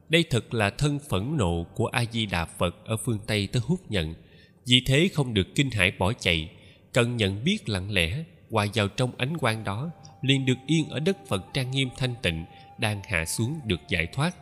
Đây 0.09 0.25
thật 0.31 0.55
là 0.55 0.71
thân 0.71 0.99
phẫn 1.09 1.37
nộ 1.37 1.65
của 1.75 1.87
a 1.87 2.05
di 2.13 2.27
đà 2.27 2.45
phật 2.45 2.77
ở 2.85 2.97
phương 2.97 3.19
tây 3.27 3.49
tới 3.53 3.63
hút 3.67 3.81
nhận. 3.91 4.15
Vì 4.67 4.83
thế 4.87 5.09
không 5.15 5.35
được 5.35 5.47
kinh 5.55 5.71
hãi 5.71 5.93
bỏ 5.99 6.13
chạy, 6.13 6.51
cần 6.93 7.17
nhận 7.17 7.45
biết 7.45 7.69
lặng 7.69 7.91
lẽ, 7.91 8.25
hòa 8.51 8.67
vào 8.75 8.89
trong 8.89 9.11
ánh 9.19 9.39
quang 9.39 9.65
đó, 9.65 9.91
liền 10.23 10.47
được 10.47 10.55
yên 10.67 10.89
ở 10.89 11.01
đất 11.01 11.17
phật 11.29 11.45
trang 11.55 11.71
nghiêm 11.71 11.89
thanh 11.97 12.15
tịnh, 12.23 12.45
đang 12.79 13.03
hạ 13.05 13.25
xuống 13.25 13.61
được 13.65 13.81
giải 13.89 14.07
thoát. 14.07 14.37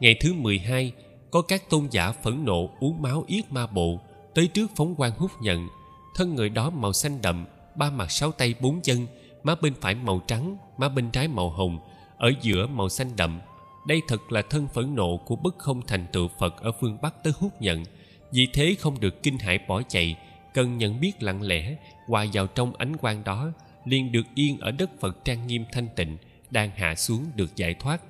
Ngày 0.00 0.16
thứ 0.20 0.34
12 0.34 0.92
có 1.30 1.42
các 1.42 1.70
tôn 1.70 1.88
giả 1.90 2.12
phẫn 2.12 2.44
nộ 2.44 2.70
uống 2.80 3.02
máu 3.02 3.24
yết 3.26 3.52
ma 3.52 3.66
bộ 3.66 4.00
tới 4.34 4.46
trước 4.46 4.70
phóng 4.76 4.94
quan 4.98 5.12
hút 5.12 5.30
nhận. 5.42 5.68
Thân 6.14 6.34
người 6.34 6.48
đó 6.48 6.70
màu 6.70 6.92
xanh 6.92 7.22
đậm, 7.22 7.46
ba 7.74 7.90
mặt 7.90 8.10
sáu 8.10 8.32
tay 8.32 8.54
bốn 8.60 8.80
chân 8.80 9.06
má 9.42 9.54
bên 9.62 9.74
phải 9.80 9.94
màu 9.94 10.20
trắng, 10.26 10.56
má 10.78 10.88
bên 10.88 11.10
trái 11.10 11.28
màu 11.28 11.50
hồng, 11.50 11.78
ở 12.16 12.32
giữa 12.40 12.66
màu 12.66 12.88
xanh 12.88 13.16
đậm. 13.16 13.40
Đây 13.86 14.02
thật 14.08 14.32
là 14.32 14.42
thân 14.42 14.68
phẫn 14.68 14.94
nộ 14.94 15.16
của 15.16 15.36
bất 15.36 15.58
không 15.58 15.82
thành 15.86 16.06
tựu 16.12 16.28
phật 16.38 16.62
ở 16.62 16.72
phương 16.80 16.98
bắc 17.02 17.24
tới 17.24 17.32
hút 17.36 17.62
nhận. 17.62 17.84
Vì 18.32 18.46
thế 18.52 18.76
không 18.78 19.00
được 19.00 19.22
kinh 19.22 19.38
hãi 19.38 19.58
bỏ 19.68 19.82
chạy, 19.82 20.16
cần 20.54 20.78
nhận 20.78 21.00
biết 21.00 21.22
lặng 21.22 21.42
lẽ, 21.42 21.76
hòa 22.06 22.26
vào 22.32 22.46
trong 22.46 22.76
ánh 22.76 22.96
quang 22.96 23.24
đó, 23.24 23.52
liền 23.84 24.12
được 24.12 24.26
yên 24.34 24.58
ở 24.58 24.70
đất 24.70 24.90
phật 25.00 25.24
trang 25.24 25.46
nghiêm 25.46 25.64
thanh 25.72 25.88
tịnh, 25.96 26.16
đang 26.50 26.70
hạ 26.76 26.94
xuống 26.94 27.26
được 27.34 27.56
giải 27.56 27.74
thoát. 27.74 28.02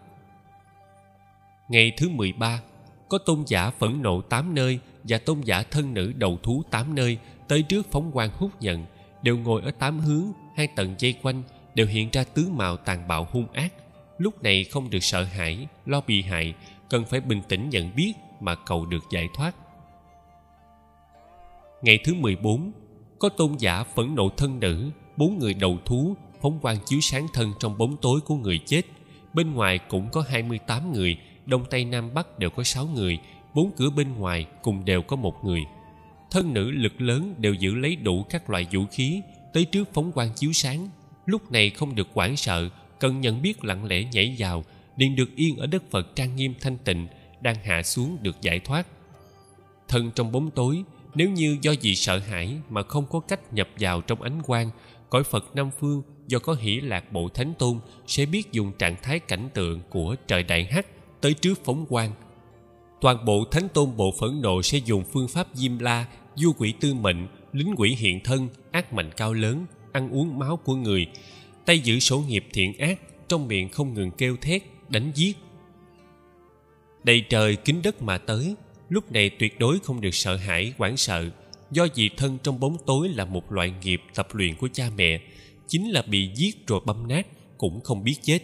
Ngày 1.69 1.93
thứ 1.97 2.09
13 2.09 2.61
có 3.09 3.19
tôn 3.19 3.45
giả 3.47 3.71
phẫn 3.71 4.03
nộ 4.03 4.21
tám 4.21 4.55
nơi 4.55 4.79
và 5.05 5.19
tôn 5.19 5.41
giả 5.41 5.63
thân 5.63 5.95
nữ 5.95 6.13
đầu 6.17 6.39
thú 6.43 6.63
tám 6.71 6.95
nơi 6.95 7.19
tới 7.49 7.63
trước 7.63 7.87
phóng 7.91 8.11
quan 8.13 8.31
hút 8.33 8.51
nhận, 8.61 8.85
đều 9.23 9.39
ngồi 9.39 9.63
ở 9.63 9.71
tám 9.71 10.01
hướng 10.01 10.33
hai 10.57 10.67
tầng 10.67 10.95
dây 10.99 11.15
quanh 11.23 11.43
đều 11.75 11.87
hiện 11.87 12.09
ra 12.13 12.25
tướng 12.25 12.57
mạo 12.57 12.77
tàn 12.77 13.09
bạo 13.09 13.29
hung 13.31 13.47
ác. 13.53 13.73
Lúc 14.19 14.43
này 14.43 14.65
không 14.65 14.91
được 14.91 15.05
sợ 15.05 15.25
hãi, 15.25 15.67
lo 15.87 16.01
bị 16.07 16.23
hại, 16.23 16.55
cần 16.89 17.05
phải 17.05 17.21
bình 17.21 17.43
tĩnh 17.49 17.71
nhận 17.71 17.95
biết 17.97 18.13
mà 18.41 18.55
cầu 18.55 18.87
được 18.87 19.05
giải 19.11 19.29
thoát. 19.35 19.55
Ngày 21.83 21.99
thứ 22.05 22.15
14 22.15 22.73
có 23.19 23.29
tôn 23.29 23.57
giả 23.59 23.85
phẫn 23.85 24.15
nộ 24.15 24.29
thân 24.29 24.61
nữ, 24.61 24.91
bốn 25.17 25.39
người 25.39 25.55
đầu 25.55 25.79
thú 25.85 26.17
phóng 26.41 26.59
quang 26.59 26.79
chiếu 26.87 27.01
sáng 27.01 27.27
thân 27.33 27.53
trong 27.61 27.79
bóng 27.79 27.97
tối 27.97 28.21
của 28.21 28.35
người 28.35 28.59
chết. 28.67 28.83
Bên 29.35 29.55
ngoài 29.55 29.79
cũng 29.79 30.09
có 30.13 30.25
28 30.29 30.93
người, 30.93 31.17
đông 31.47 31.65
tây 31.71 31.85
nam 31.85 32.15
bắc 32.15 32.39
đều 32.39 32.51
có 32.51 32.63
6 32.63 32.87
người, 32.87 33.19
bốn 33.55 33.71
cửa 33.77 33.91
bên 33.91 34.15
ngoài 34.15 34.47
cùng 34.63 34.85
đều 34.85 35.03
có 35.03 35.17
một 35.17 35.45
người. 35.45 35.61
Thân 36.31 36.55
nữ 36.55 36.71
lực 36.71 37.01
lớn 37.01 37.35
đều 37.39 37.55
giữ 37.55 37.75
lấy 37.75 37.97
đủ 37.97 38.23
các 38.31 38.51
loại 38.51 38.67
vũ 38.73 38.85
khí 38.91 39.23
tới 39.53 39.65
trước 39.65 39.89
phóng 39.95 40.13
quang 40.13 40.31
chiếu 40.35 40.53
sáng, 40.53 40.89
lúc 41.27 41.53
này 41.53 41.71
không 41.71 41.95
được 41.95 42.09
hoảng 42.13 42.37
sợ, 42.37 42.69
cần 43.01 43.21
nhận 43.21 43.43
biết 43.43 43.65
lặng 43.65 43.85
lẽ 43.85 44.05
nhảy 44.13 44.37
vào, 44.39 44.65
liền 44.97 45.17
được 45.17 45.37
yên 45.37 45.57
ở 45.57 45.67
đất 45.67 45.91
phật 45.91 46.17
trang 46.17 46.37
nghiêm 46.37 46.55
thanh 46.61 46.79
tịnh, 46.79 47.07
đang 47.41 47.57
hạ 47.65 47.83
xuống 47.83 48.19
được 48.23 48.41
giải 48.41 48.59
thoát. 48.59 48.87
Thân 49.89 50.11
trong 50.15 50.33
bóng 50.33 50.51
tối, 50.51 50.85
nếu 51.15 51.31
như 51.31 51.59
do 51.63 51.73
gì 51.73 51.95
sợ 51.95 52.19
hãi 52.19 52.57
mà 52.71 52.83
không 52.83 53.07
có 53.11 53.21
cách 53.21 53.53
nhập 53.53 53.69
vào 53.79 54.01
trong 54.01 54.23
ánh 54.23 54.43
quang, 54.43 54.71
cõi 55.11 55.25
phật 55.25 55.57
nam 55.57 55.71
phương 55.81 56.03
do 56.27 56.39
có 56.39 56.55
hỷ 56.55 56.81
lạc 56.81 57.13
bộ 57.13 57.29
thánh 57.29 57.55
tôn 57.59 57.79
sẽ 58.07 58.27
biết 58.27 58.53
dùng 58.53 58.73
trạng 58.79 58.97
thái 59.03 59.19
cảnh 59.19 59.49
tượng 59.55 59.81
của 59.91 60.17
trời 60.27 60.43
đại 60.43 60.65
hắc 60.65 60.87
tới 61.21 61.35
trước 61.35 61.65
phóng 61.65 61.87
quang. 61.87 62.13
Toàn 63.01 63.25
bộ 63.25 63.45
thánh 63.51 63.69
tôn 63.69 63.97
bộ 63.97 64.15
phẫn 64.21 64.41
nộ 64.43 64.63
sẽ 64.63 64.79
dùng 64.79 65.05
phương 65.13 65.29
pháp 65.29 65.47
diêm 65.55 65.79
la, 65.79 66.07
du 66.35 66.53
quỷ 66.59 66.75
tư 66.81 66.95
mệnh, 66.95 67.27
lính 67.53 67.75
quỷ 67.77 67.95
hiện 67.99 68.21
thân 68.25 68.49
ác 68.73 68.93
mạnh 68.93 69.11
cao 69.17 69.33
lớn, 69.33 69.67
ăn 69.93 70.11
uống 70.11 70.39
máu 70.39 70.57
của 70.57 70.75
người, 70.75 71.07
tay 71.67 71.79
giữ 71.79 71.99
sổ 71.99 72.21
nghiệp 72.21 72.47
thiện 72.53 72.79
ác, 72.79 73.01
trong 73.29 73.49
miệng 73.49 73.69
không 73.69 73.95
ngừng 73.95 74.11
kêu 74.11 74.37
thét, 74.37 74.63
đánh 74.89 75.13
giết. 75.15 75.37
Đầy 77.05 77.25
trời 77.29 77.57
kính 77.57 77.83
đất 77.83 78.03
mà 78.03 78.19
tới, 78.19 78.55
lúc 78.89 79.13
này 79.13 79.31
tuyệt 79.39 79.59
đối 79.59 79.79
không 79.79 80.01
được 80.01 80.15
sợ 80.15 80.37
hãi, 80.37 80.73
hoảng 80.79 80.97
sợ. 80.97 81.31
Do 81.71 81.87
vì 81.95 82.11
thân 82.17 82.39
trong 82.43 82.61
bóng 82.61 82.77
tối 82.87 83.09
là 83.09 83.25
một 83.25 83.53
loại 83.53 83.73
nghiệp 83.83 84.03
tập 84.15 84.29
luyện 84.33 84.55
của 84.55 84.69
cha 84.73 84.91
mẹ, 84.97 85.21
chính 85.69 85.91
là 85.91 86.03
bị 86.03 86.31
giết 86.35 86.67
rồi 86.67 86.81
băm 86.87 87.09
nát, 87.09 87.27
cũng 87.59 87.81
không 87.81 88.05
biết 88.05 88.17
chết. 88.23 88.39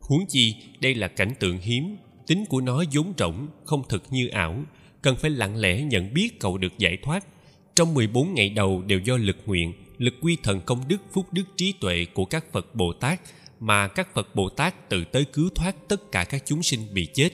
Huống 0.00 0.26
chi, 0.28 0.54
đây 0.80 0.94
là 0.94 1.08
cảnh 1.08 1.32
tượng 1.40 1.58
hiếm, 1.58 1.96
tính 2.26 2.44
của 2.48 2.60
nó 2.60 2.84
vốn 2.92 3.12
rỗng, 3.18 3.46
không 3.64 3.82
thực 3.88 4.02
như 4.10 4.28
ảo, 4.28 4.62
cần 5.02 5.16
phải 5.16 5.30
lặng 5.30 5.56
lẽ 5.56 5.82
nhận 5.82 6.14
biết 6.14 6.40
cậu 6.40 6.58
được 6.58 6.78
giải 6.78 6.96
thoát 7.02 7.24
trong 7.78 7.94
14 7.94 8.34
ngày 8.34 8.48
đầu 8.48 8.82
đều 8.86 8.98
do 8.98 9.16
lực 9.16 9.36
nguyện, 9.46 9.72
lực 9.98 10.14
quy 10.20 10.36
thần 10.42 10.60
công 10.60 10.88
đức, 10.88 10.96
phúc 11.12 11.26
đức 11.32 11.42
trí 11.56 11.72
tuệ 11.80 12.06
của 12.14 12.24
các 12.24 12.52
phật 12.52 12.74
bồ 12.74 12.92
tát 12.92 13.20
mà 13.60 13.88
các 13.88 14.14
phật 14.14 14.34
bồ 14.34 14.48
tát 14.48 14.88
tự 14.88 15.04
tới 15.04 15.24
cứu 15.24 15.48
thoát 15.54 15.88
tất 15.88 16.12
cả 16.12 16.24
các 16.24 16.42
chúng 16.46 16.62
sinh 16.62 16.80
bị 16.92 17.08
chết. 17.14 17.30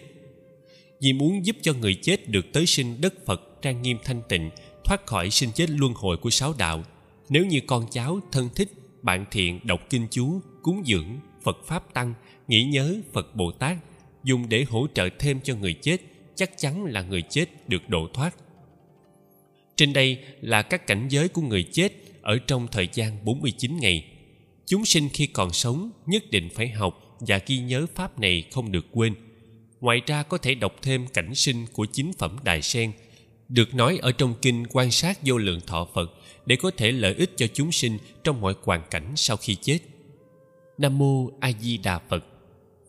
Vì 1.01 1.13
muốn 1.13 1.47
giúp 1.47 1.57
cho 1.63 1.73
người 1.73 1.95
chết 1.95 2.29
được 2.29 2.53
tới 2.53 2.67
sinh 2.67 3.01
đất 3.01 3.15
phật 3.27 3.43
trang 3.63 3.83
nghiêm 3.83 3.97
thanh 4.05 4.23
tịnh, 4.29 4.51
thoát 4.85 5.07
khỏi 5.07 5.31
sinh 5.31 5.51
chết 5.55 5.71
luân 5.71 5.93
hồi 5.95 6.17
của 6.17 6.31
sáu 6.31 6.55
đạo, 6.59 6.85
nếu 7.29 7.47
như 7.47 7.61
con 7.67 7.87
cháu, 7.91 8.21
thân 8.33 8.49
thích, 8.55 8.73
bạn 9.03 9.25
thiện, 9.31 9.61
đọc 9.65 9.81
kinh 9.91 10.07
chú, 10.11 10.41
cúng 10.63 10.83
dưỡng 10.87 11.19
phật 11.43 11.57
pháp 11.67 11.95
tăng, 11.95 12.15
nghĩ 12.49 12.65
nhớ 12.65 12.97
phật 13.13 13.37
bồ 13.37 13.51
tát, 13.51 13.77
dùng 14.25 14.49
để 14.49 14.65
hỗ 14.69 14.87
trợ 14.95 15.09
thêm 15.19 15.41
cho 15.41 15.55
người 15.55 15.75
chết, 15.83 15.97
chắc 16.35 16.59
chắn 16.59 16.85
là 16.85 17.03
người 17.03 17.23
chết 17.23 17.69
được 17.69 17.89
độ 17.89 18.09
thoát 18.13 18.35
trên 19.77 19.93
đây 19.93 20.19
là 20.41 20.63
các 20.63 20.87
cảnh 20.87 21.09
giới 21.09 21.29
của 21.29 21.43
người 21.43 21.63
chết 21.73 21.93
ở 22.23 22.39
trong 22.47 22.69
thời 22.73 22.89
gian 22.93 23.25
49 23.25 23.77
ngày. 23.77 24.05
Chúng 24.67 24.85
sinh 24.85 25.09
khi 25.13 25.27
còn 25.27 25.53
sống 25.53 25.91
nhất 26.07 26.31
định 26.31 26.49
phải 26.55 26.69
học 26.69 27.17
và 27.21 27.41
ghi 27.47 27.59
nhớ 27.59 27.87
pháp 27.95 28.19
này 28.19 28.45
không 28.53 28.73
được 28.73 28.87
quên. 28.93 29.15
Ngoài 29.81 30.01
ra 30.07 30.23
có 30.23 30.39
thể 30.39 30.55
đọc 30.55 30.77
thêm 30.83 31.07
cảnh 31.07 31.35
sinh 31.35 31.67
của 31.73 31.87
chính 31.93 32.13
phẩm 32.13 32.37
Đài 32.45 32.63
Sen, 32.63 32.93
được 33.49 33.75
nói 33.75 33.99
ở 34.03 34.13
trong 34.13 34.35
kinh 34.43 34.67
quan 34.67 34.91
sát 34.91 35.19
vô 35.23 35.39
lượng 35.39 35.61
thọ 35.67 35.89
Phật 35.95 36.13
để 36.47 36.57
có 36.57 36.71
thể 36.77 36.93
lợi 36.93 37.15
ích 37.15 37.31
cho 37.37 37.47
chúng 37.55 37.73
sinh 37.73 37.99
trong 38.25 38.41
mọi 38.41 38.55
hoàn 38.63 38.83
cảnh 38.91 39.13
sau 39.17 39.37
khi 39.37 39.55
chết. 39.55 39.79
Nam 40.79 40.99
Mô 40.99 41.31
A 41.41 41.53
Di 41.61 41.79
Đà 41.79 41.99
Phật 41.99 42.25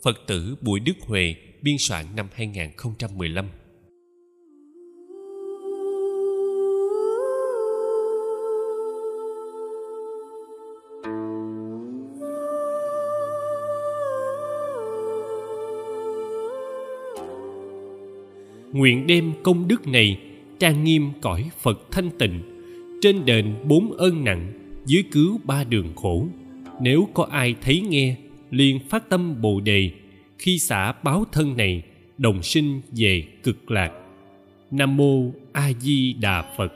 Phật 0.04 0.21
tử 0.28 0.56
Bùi 0.62 0.80
Đức 0.80 0.93
Huệ 1.02 1.36
biên 1.62 1.76
soạn 1.80 2.06
năm 2.15 2.28
2015 2.34 3.50
nguyện 18.75 19.07
đem 19.07 19.33
công 19.43 19.67
đức 19.67 19.88
này 19.88 20.19
trang 20.59 20.83
nghiêm 20.83 21.11
cõi 21.21 21.49
phật 21.61 21.91
thanh 21.91 22.09
tịnh, 22.19 22.39
trên 23.01 23.25
đền 23.25 23.55
bốn 23.63 23.91
ơn 23.91 24.23
nặng, 24.23 24.51
dưới 24.85 25.03
cứu 25.11 25.39
ba 25.43 25.63
đường 25.63 25.93
khổ. 25.95 26.27
Nếu 26.81 27.07
có 27.13 27.27
ai 27.31 27.55
thấy 27.61 27.81
nghe, 27.81 28.15
liền 28.51 28.79
phát 28.89 29.09
tâm 29.09 29.41
bồ 29.41 29.59
đề. 29.59 29.89
Khi 30.38 30.59
xả 30.59 30.93
báo 31.03 31.25
thân 31.31 31.57
này, 31.57 31.81
đồng 32.17 32.43
sinh 32.43 32.81
về 32.91 33.23
cực 33.43 33.71
lạc. 33.71 33.91
Nam 34.71 34.97
mô 34.97 35.31
a 35.53 35.71
di 35.79 36.13
đà 36.13 36.53
phật. 36.57 36.73